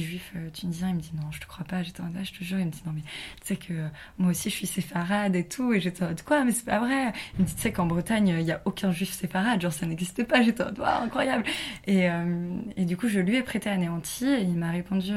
[0.00, 2.24] juif euh, tunisien il me dit non je te crois pas j'étais en mode ah,
[2.24, 3.88] je te jure il me dit non mais tu sais que euh,
[4.18, 6.78] moi aussi je suis séfarade et tout et j'étais en mode quoi mais c'est pas
[6.78, 7.12] vrai.
[7.34, 9.86] Il me dit tu sais qu'en Bretagne il y a aucun juif séfarade genre ça
[9.86, 10.42] n'existait pas.
[10.42, 11.44] J'étais en mode incroyable.
[11.86, 15.12] Et, euh, et du coup je lui ai prêté anéanti et il m'a répondu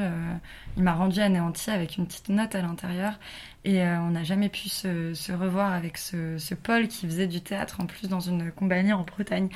[0.76, 3.18] il m'a rendu anéanti avec une petite note à l'intérieur.
[3.64, 7.86] Et on n'a jamais pu se, revoir avec ce Paul qui faisait du théâtre en
[7.86, 9.48] plus dans une compagnie en Bretagne.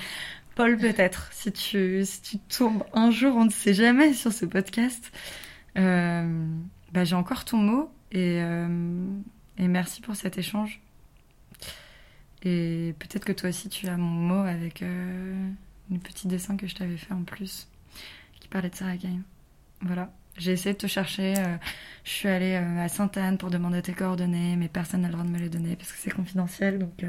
[0.54, 4.44] Paul, peut-être, si tu, si tu tombes un jour, on ne sait jamais sur ce
[4.44, 5.10] podcast.
[5.78, 6.46] Euh,
[6.92, 9.06] bah, J'ai encore ton mot et, euh,
[9.58, 10.80] et merci pour cet échange.
[12.42, 15.48] Et peut-être que toi aussi tu as mon mot avec euh,
[15.90, 17.68] le petit dessin que je t'avais fait en plus
[18.40, 19.22] qui parlait de Sarah Kane.
[19.82, 20.10] Voilà.
[20.36, 21.34] J'ai essayé de te chercher.
[21.38, 21.56] euh,
[22.04, 25.30] je suis allée à Sainte-Anne pour demander tes coordonnées, mais personne n'a le droit de
[25.30, 26.78] me les donner parce que c'est confidentiel.
[26.78, 27.04] Donc,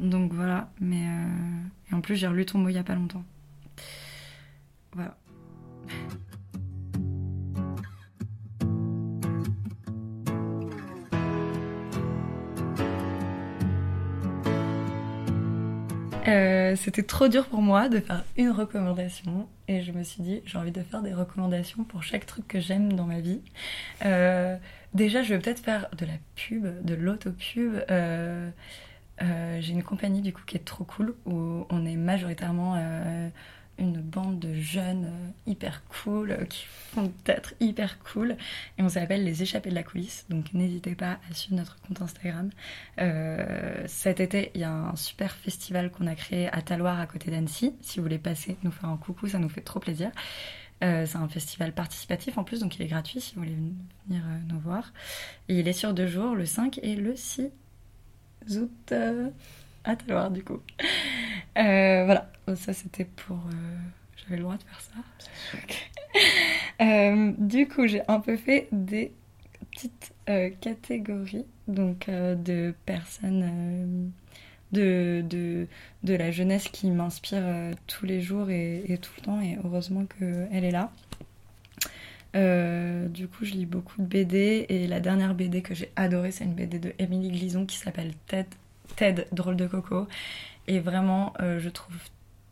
[0.00, 1.04] donc voilà, mais
[1.90, 3.24] et en plus j'ai relu ton mot il y a pas longtemps.
[4.92, 5.16] Voilà.
[16.28, 20.42] Euh, c'était trop dur pour moi de faire une recommandation et je me suis dit
[20.44, 23.40] j'ai envie de faire des recommandations pour chaque truc que j'aime dans ma vie.
[24.04, 24.56] Euh,
[24.92, 27.74] déjà je vais peut-être faire de la pub, de l'autopub.
[27.90, 28.50] Euh,
[29.22, 32.76] euh, j'ai une compagnie du coup qui est trop cool où on est majoritairement
[33.78, 38.36] une bande de jeunes euh, hyper cool, euh, qui font peut-être hyper cool.
[38.78, 40.26] Et on s'appelle Les Échappés de la coulisse.
[40.28, 42.50] Donc n'hésitez pas à suivre notre compte Instagram.
[43.00, 47.06] Euh, cet été, il y a un super festival qu'on a créé à Taloir à
[47.06, 47.74] côté d'Annecy.
[47.82, 50.10] Si vous voulez passer, nous faire un coucou, ça nous fait trop plaisir.
[50.80, 53.56] c'est un festival participatif en plus, donc il est gratuit si vous voulez
[54.06, 54.92] venir nous voir.
[55.48, 57.50] Et il est sur deux jours, le 5 et le 6
[58.50, 58.92] août
[59.84, 60.60] à Taloir du coup.
[61.54, 63.36] voilà, ça, c'était pour.
[63.36, 63.76] Euh,
[64.16, 65.58] j'avais le droit de faire ça.
[66.80, 69.12] Euh, du coup, j'ai un peu fait des
[69.70, 74.12] petites euh, catégories donc de personnes
[74.72, 75.66] de, de,
[76.04, 77.44] de, la jeunesse qui m'inspire
[77.86, 79.40] tous les jours et, et, tout le temps.
[79.42, 80.90] Et heureusement qu'elle est là.
[82.36, 86.44] Du coup, je lis beaucoup de BD et la dernière BD que j'ai adorée, c'est
[86.44, 88.48] une BD de Émilie Glison qui s'appelle Ted,
[88.96, 90.06] Ted, drôle de coco.
[90.68, 91.96] Et vraiment, je trouve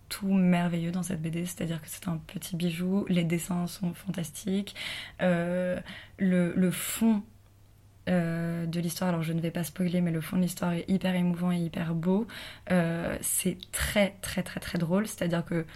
[0.09, 4.75] tout merveilleux dans cette BD, c'est-à-dire que c'est un petit bijou, les dessins sont fantastiques,
[5.23, 5.81] euh,
[6.19, 7.23] le, fond
[8.09, 10.85] euh, de l'histoire, alors je ne vais pas spoiler, mais le fond de l'histoire est
[10.89, 12.27] hyper émouvant et hyper beau.
[12.71, 15.67] Euh, c'est très très très très drôle, c'est-à-dire que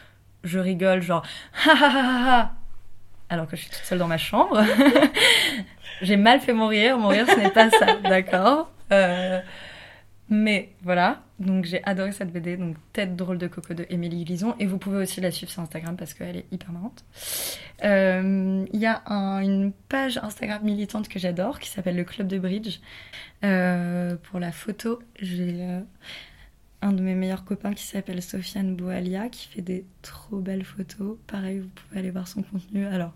[0.45, 1.27] je rigole genre
[3.29, 4.63] alors que je suis toute seule dans ma chambre.
[6.03, 8.71] J'ai mal fait mon rire, mon rire ce n'est pas ça, d'accord
[10.31, 14.55] mais voilà, donc j'ai adoré cette BD, donc Tête drôle de coco de Émilie Glison,
[14.59, 17.03] et vous pouvez aussi la suivre sur Instagram parce qu'elle est hyper marrante.
[17.85, 22.39] Euh, il y a une page Instagram militante que j'adore qui s'appelle le Club de
[22.39, 22.81] Bridge.
[23.43, 25.81] Euh, pour la photo, j'ai euh,
[26.83, 31.19] un de mes meilleurs copains qui s'appelle Sofiane Boualia qui fait des trop belles photos.
[31.27, 32.87] Pareil, vous pouvez aller voir son contenu.
[32.87, 33.15] Alors,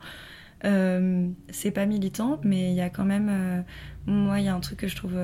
[0.63, 3.65] c'est pas militant, mais il y a quand même.
[4.07, 5.17] moi, il y a un truc que je trouve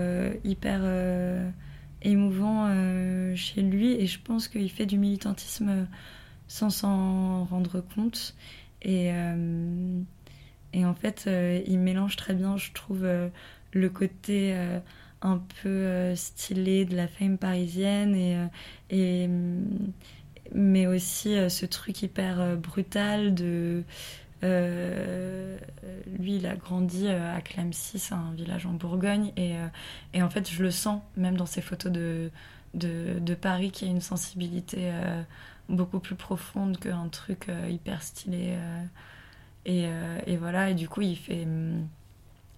[0.45, 0.83] hyper
[2.03, 5.87] émouvant euh, chez lui et je pense qu'il fait du militantisme
[6.47, 8.35] sans s'en rendre compte
[8.83, 10.01] et, euh,
[10.77, 13.07] en fait euh, il mélange très bien je trouve
[13.73, 14.57] le côté
[15.23, 18.39] un peu stylé de la femme parisienne et,
[18.91, 19.29] et
[20.55, 23.85] mais aussi ce truc hyper brutal de
[24.45, 25.59] euh,
[26.19, 29.67] lui, il a grandi euh, à Clamcy, un village en Bourgogne, et, euh,
[30.15, 32.31] et, en fait, je le sens, même dans ses photos de,
[32.75, 34.93] de, de Paris, qui a une sensibilité
[35.69, 38.57] beaucoup plus profonde qu'un truc hyper stylé.
[39.65, 39.87] Et,
[40.27, 41.47] et, voilà, et du coup, il fait,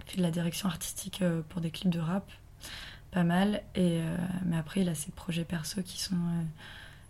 [0.07, 2.31] fait de la direction artistique pour des clips de rap,
[3.11, 3.63] pas mal.
[3.75, 4.01] Et,
[4.47, 6.17] mais après, il a ses projets perso qui sont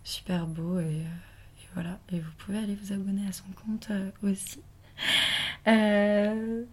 [0.04, 0.80] super beaux.
[0.80, 1.04] Et,
[1.74, 4.60] voilà, et vous pouvez aller vous abonner à son compte euh, aussi.
[5.68, 6.64] Euh,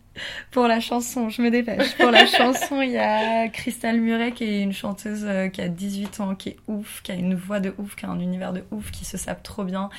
[0.51, 1.95] pour la chanson, je me dépêche.
[1.97, 5.67] Pour la chanson, il y a Crystal Muret qui est une chanteuse euh, qui a
[5.67, 8.53] 18 ans, qui est ouf, qui a une voix de ouf, qui a un univers
[8.53, 9.89] de ouf, qui se sape trop bien.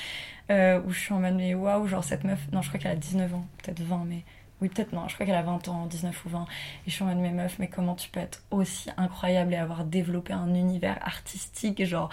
[0.49, 2.95] où je suis en mode, mais waouh, genre cette meuf, non, je crois qu'elle a
[2.95, 4.23] 19 ans, peut-être 20, mais
[4.61, 6.45] oui, peut-être non, je crois qu'elle a 20 ans, 19 ou 20.
[6.85, 9.57] Et je suis en mode, mais meuf, mais comment tu peux être aussi incroyable et
[9.57, 12.09] avoir développé un univers artistique, genre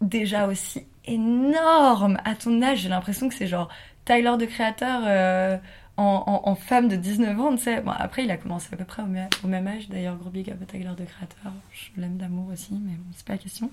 [0.00, 2.18] déjà aussi énorme?
[2.24, 3.68] À ton âge, j'ai l'impression que c'est genre
[4.04, 5.58] Tyler de créateur euh,
[5.98, 7.80] en, femme de 19 ans, tu sais.
[7.80, 9.06] Bon, après, il a commencé à peu près au,
[9.48, 9.88] même, âge.
[9.88, 11.52] D'ailleurs, gros big up Tyler de créateur.
[11.72, 13.70] Je l'aime d'amour aussi, mais bon, c'est pas la question.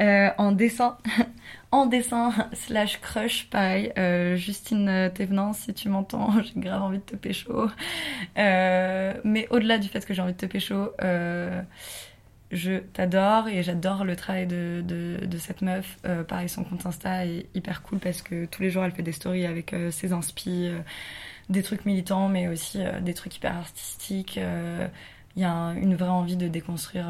[0.00, 0.98] Euh, en dessin,
[1.70, 3.92] en dessin slash crush, pareil.
[3.98, 7.68] Euh, Justine Thévenin, si tu m'entends, j'ai grave envie de te pécho.
[8.36, 10.90] mais au-delà du fait que j'ai envie de te pécho,
[12.52, 15.98] je t'adore et j'adore le travail de, de, cette meuf.
[16.04, 19.02] Euh, pareil, son compte Insta est hyper cool parce que tous les jours elle fait
[19.02, 20.78] des stories avec euh, ses inspi, euh,
[21.48, 24.38] des trucs militants mais aussi des trucs hyper artistiques.
[25.34, 27.06] Il y a une vraie envie de déconstruire.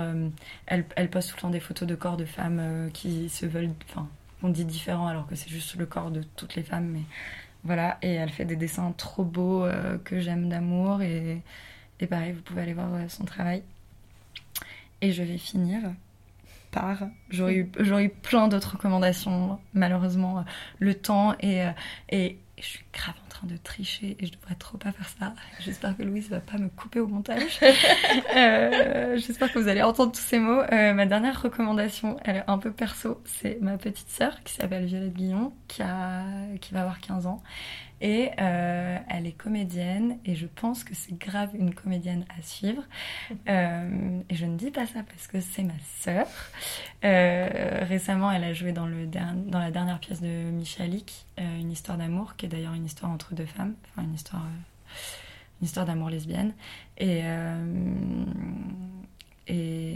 [0.66, 3.70] Elle, elle, poste tout le temps des photos de corps de femmes qui se veulent,
[3.88, 4.08] enfin,
[4.42, 6.86] on dit différents alors que c'est juste le corps de toutes les femmes.
[6.86, 7.02] Mais
[7.64, 9.66] voilà, et elle fait des dessins trop beaux
[10.04, 11.42] que j'aime d'amour et,
[12.00, 13.62] et pareil, vous pouvez aller voir son travail.
[15.00, 15.80] Et je vais finir
[16.72, 17.04] par.
[17.30, 20.44] J'aurais eu, eu plein d'autres recommandations, malheureusement,
[20.80, 21.70] le temps et, euh,
[22.08, 25.34] et je suis grave train de tricher et je devrais trop pas faire ça.
[25.60, 27.60] J'espère que Louise va pas me couper au montage.
[28.34, 30.62] Euh, j'espère que vous allez entendre tous ces mots.
[30.72, 33.20] Euh, ma dernière recommandation, elle est un peu perso.
[33.24, 36.24] C'est ma petite sœur qui s'appelle Violette Guillon, qui, a,
[36.60, 37.42] qui va avoir 15 ans.
[38.04, 42.82] Et euh, elle est comédienne et je pense que c'est grave une comédienne à suivre.
[43.48, 46.26] Euh, et je ne dis pas ça parce que c'est ma sœur.
[47.04, 51.96] Euh, récemment, elle a joué dans, le dans la dernière pièce de Michalik, une histoire
[51.96, 54.46] d'amour, qui est d'ailleurs une histoire entre deux femmes, une histoire,
[55.60, 56.54] une histoire d'amour lesbienne.
[56.98, 57.22] Et,
[59.46, 59.94] et,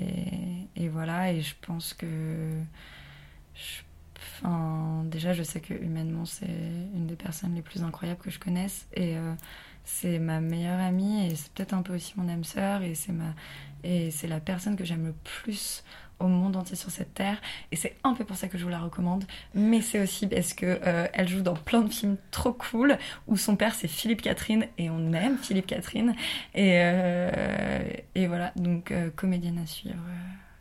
[0.76, 2.06] et, voilà, et je pense que...
[3.54, 3.85] Je
[4.42, 6.46] Enfin, déjà, je sais que humainement, c'est
[6.94, 8.86] une des personnes les plus incroyables que je connaisse.
[8.94, 9.34] Et euh,
[9.84, 13.12] c'est ma meilleure amie, et c'est peut-être un peu aussi mon âme sœur, et c'est
[13.12, 13.34] ma...
[13.84, 15.84] la personne que j'aime le plus
[16.18, 17.40] au monde entier sur cette terre.
[17.72, 19.24] Et c'est un peu pour ça que je vous la recommande.
[19.54, 23.36] Mais c'est aussi parce que euh, elle joue dans plein de films trop cool, où
[23.36, 26.14] son père c'est Philippe Catherine, et on aime Philippe Catherine.
[26.54, 27.82] Et, euh,
[28.16, 30.02] voilà, donc comédienne à suivre,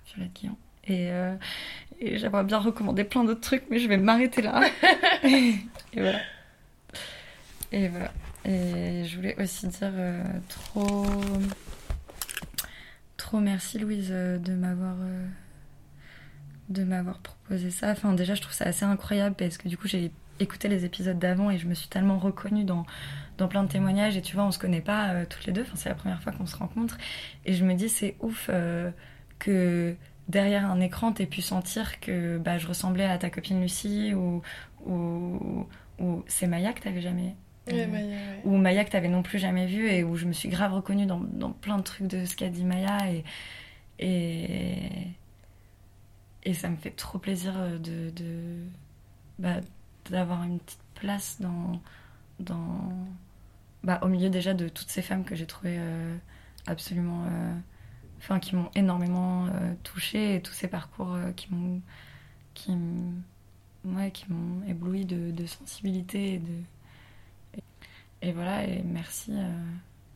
[0.05, 0.57] Violette Guillon.
[0.87, 1.09] Et,
[1.99, 4.61] et j'aimerais bien recommander plein d'autres trucs, mais je vais m'arrêter là.
[5.23, 5.55] et
[5.95, 6.19] voilà.
[7.71, 8.11] Et voilà.
[8.45, 11.05] Et je voulais aussi dire euh, trop.
[13.17, 14.95] Trop merci Louise euh, de m'avoir.
[15.01, 15.27] Euh,
[16.69, 17.91] de m'avoir proposé ça.
[17.91, 21.19] Enfin, déjà, je trouve ça assez incroyable parce que du coup, j'ai écouté les épisodes
[21.19, 22.85] d'avant et je me suis tellement reconnue dans,
[23.37, 24.17] dans plein de témoignages.
[24.17, 25.61] Et tu vois, on se connaît pas toutes les deux.
[25.61, 26.97] Enfin, c'est la première fois qu'on se rencontre.
[27.45, 28.49] Et je me dis, c'est ouf
[29.37, 29.95] que
[30.29, 34.41] derrière un écran, t'aies pu sentir que bah, je ressemblais à ta copine Lucie ou,
[34.85, 35.67] ou,
[35.99, 37.35] ou c'est Maya que t'avais jamais.
[37.71, 40.49] Euh, Maya, Ou Maya que t'avais non plus jamais vu et où je me suis
[40.49, 43.23] grave reconnue dans, dans plein de trucs de ce qu'a dit Maya et,
[43.99, 44.89] et,
[46.43, 48.57] et ça me fait trop plaisir de, de
[49.39, 49.61] bah,
[50.09, 51.79] d'avoir une petite place dans,
[52.39, 52.93] dans
[53.83, 56.15] bah, au milieu déjà de toutes ces femmes que j'ai trouvées euh,
[56.67, 57.55] absolument euh,
[58.25, 61.81] enfin qui m'ont énormément euh, touchée et tous ces parcours euh, qui m'ont
[62.55, 62.71] qui
[63.85, 67.61] ouais, qui m'ont ébloui de, de, sensibilité et de
[68.23, 69.53] et, voilà et merci euh,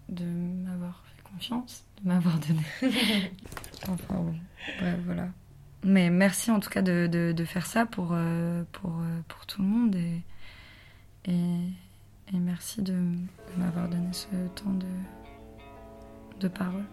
[0.10, 2.64] de m'avoir fait confiance de m'avoir donné
[3.88, 4.26] enfin
[4.80, 5.28] bref voilà
[5.84, 8.14] mais merci en tout cas de, de, de faire ça pour,
[8.74, 10.22] pour, pour tout le monde et,
[11.26, 12.95] et, merci de,
[13.55, 14.88] m'avoir donné ce temps de,
[16.41, 16.84] de parole.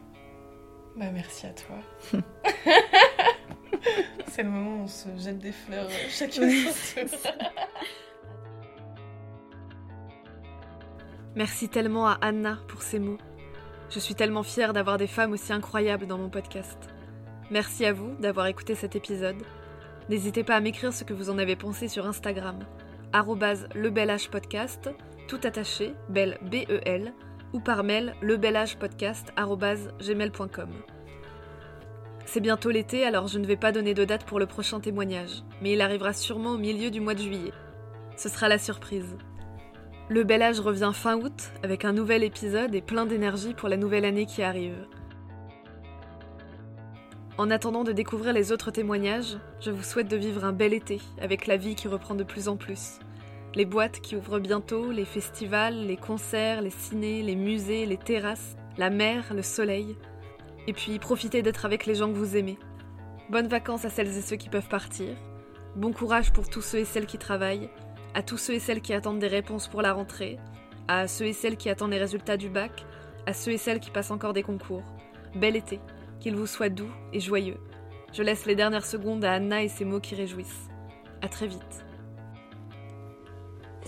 [0.96, 1.76] Bah merci à toi.
[4.28, 6.48] C'est le moment où on se jette des fleurs euh, chacun
[11.34, 13.18] Merci tellement à Anna pour ces mots.
[13.90, 16.78] Je suis tellement fière d'avoir des femmes aussi incroyables dans mon podcast.
[17.50, 19.42] Merci à vous d'avoir écouté cet épisode.
[20.08, 22.58] N'hésitez pas à m'écrire ce que vous en avez pensé sur Instagram,
[23.74, 24.90] lebelhpodcast,
[25.28, 27.12] tout attaché, belle B-E-L,
[27.56, 30.68] ou par mail lebelagepodcast.gmail.com.
[32.26, 35.42] C'est bientôt l'été, alors je ne vais pas donner de date pour le prochain témoignage,
[35.62, 37.54] mais il arrivera sûrement au milieu du mois de juillet.
[38.16, 39.16] Ce sera la surprise.
[40.08, 43.78] Le bel âge revient fin août avec un nouvel épisode et plein d'énergie pour la
[43.78, 44.86] nouvelle année qui arrive.
[47.38, 51.00] En attendant de découvrir les autres témoignages, je vous souhaite de vivre un bel été
[51.20, 52.98] avec la vie qui reprend de plus en plus
[53.56, 58.54] les boîtes qui ouvrent bientôt, les festivals, les concerts, les cinés, les musées, les terrasses,
[58.76, 59.96] la mer, le soleil.
[60.66, 62.58] Et puis profitez d'être avec les gens que vous aimez.
[63.30, 65.16] Bonnes vacances à celles et ceux qui peuvent partir.
[65.74, 67.70] Bon courage pour tous ceux et celles qui travaillent,
[68.12, 70.38] à tous ceux et celles qui attendent des réponses pour la rentrée,
[70.86, 72.84] à ceux et celles qui attendent les résultats du bac,
[73.24, 74.84] à ceux et celles qui passent encore des concours.
[75.34, 75.80] Bel été,
[76.20, 77.58] qu'il vous soit doux et joyeux.
[78.12, 80.68] Je laisse les dernières secondes à Anna et ses mots qui réjouissent.
[81.22, 81.85] À très vite.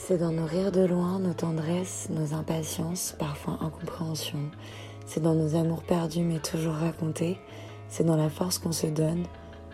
[0.00, 4.50] C'est dans nos rires de loin, nos tendresses, nos impatiences, parfois incompréhensions.
[5.06, 7.36] C'est dans nos amours perdus mais toujours racontés.
[7.88, 9.24] C'est dans la force qu'on se donne,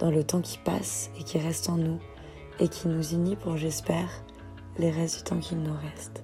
[0.01, 1.99] dans le temps qui passe et qui reste en nous,
[2.59, 4.09] et qui nous unit pour, j'espère,
[4.79, 6.24] les restes du temps qu'il nous reste.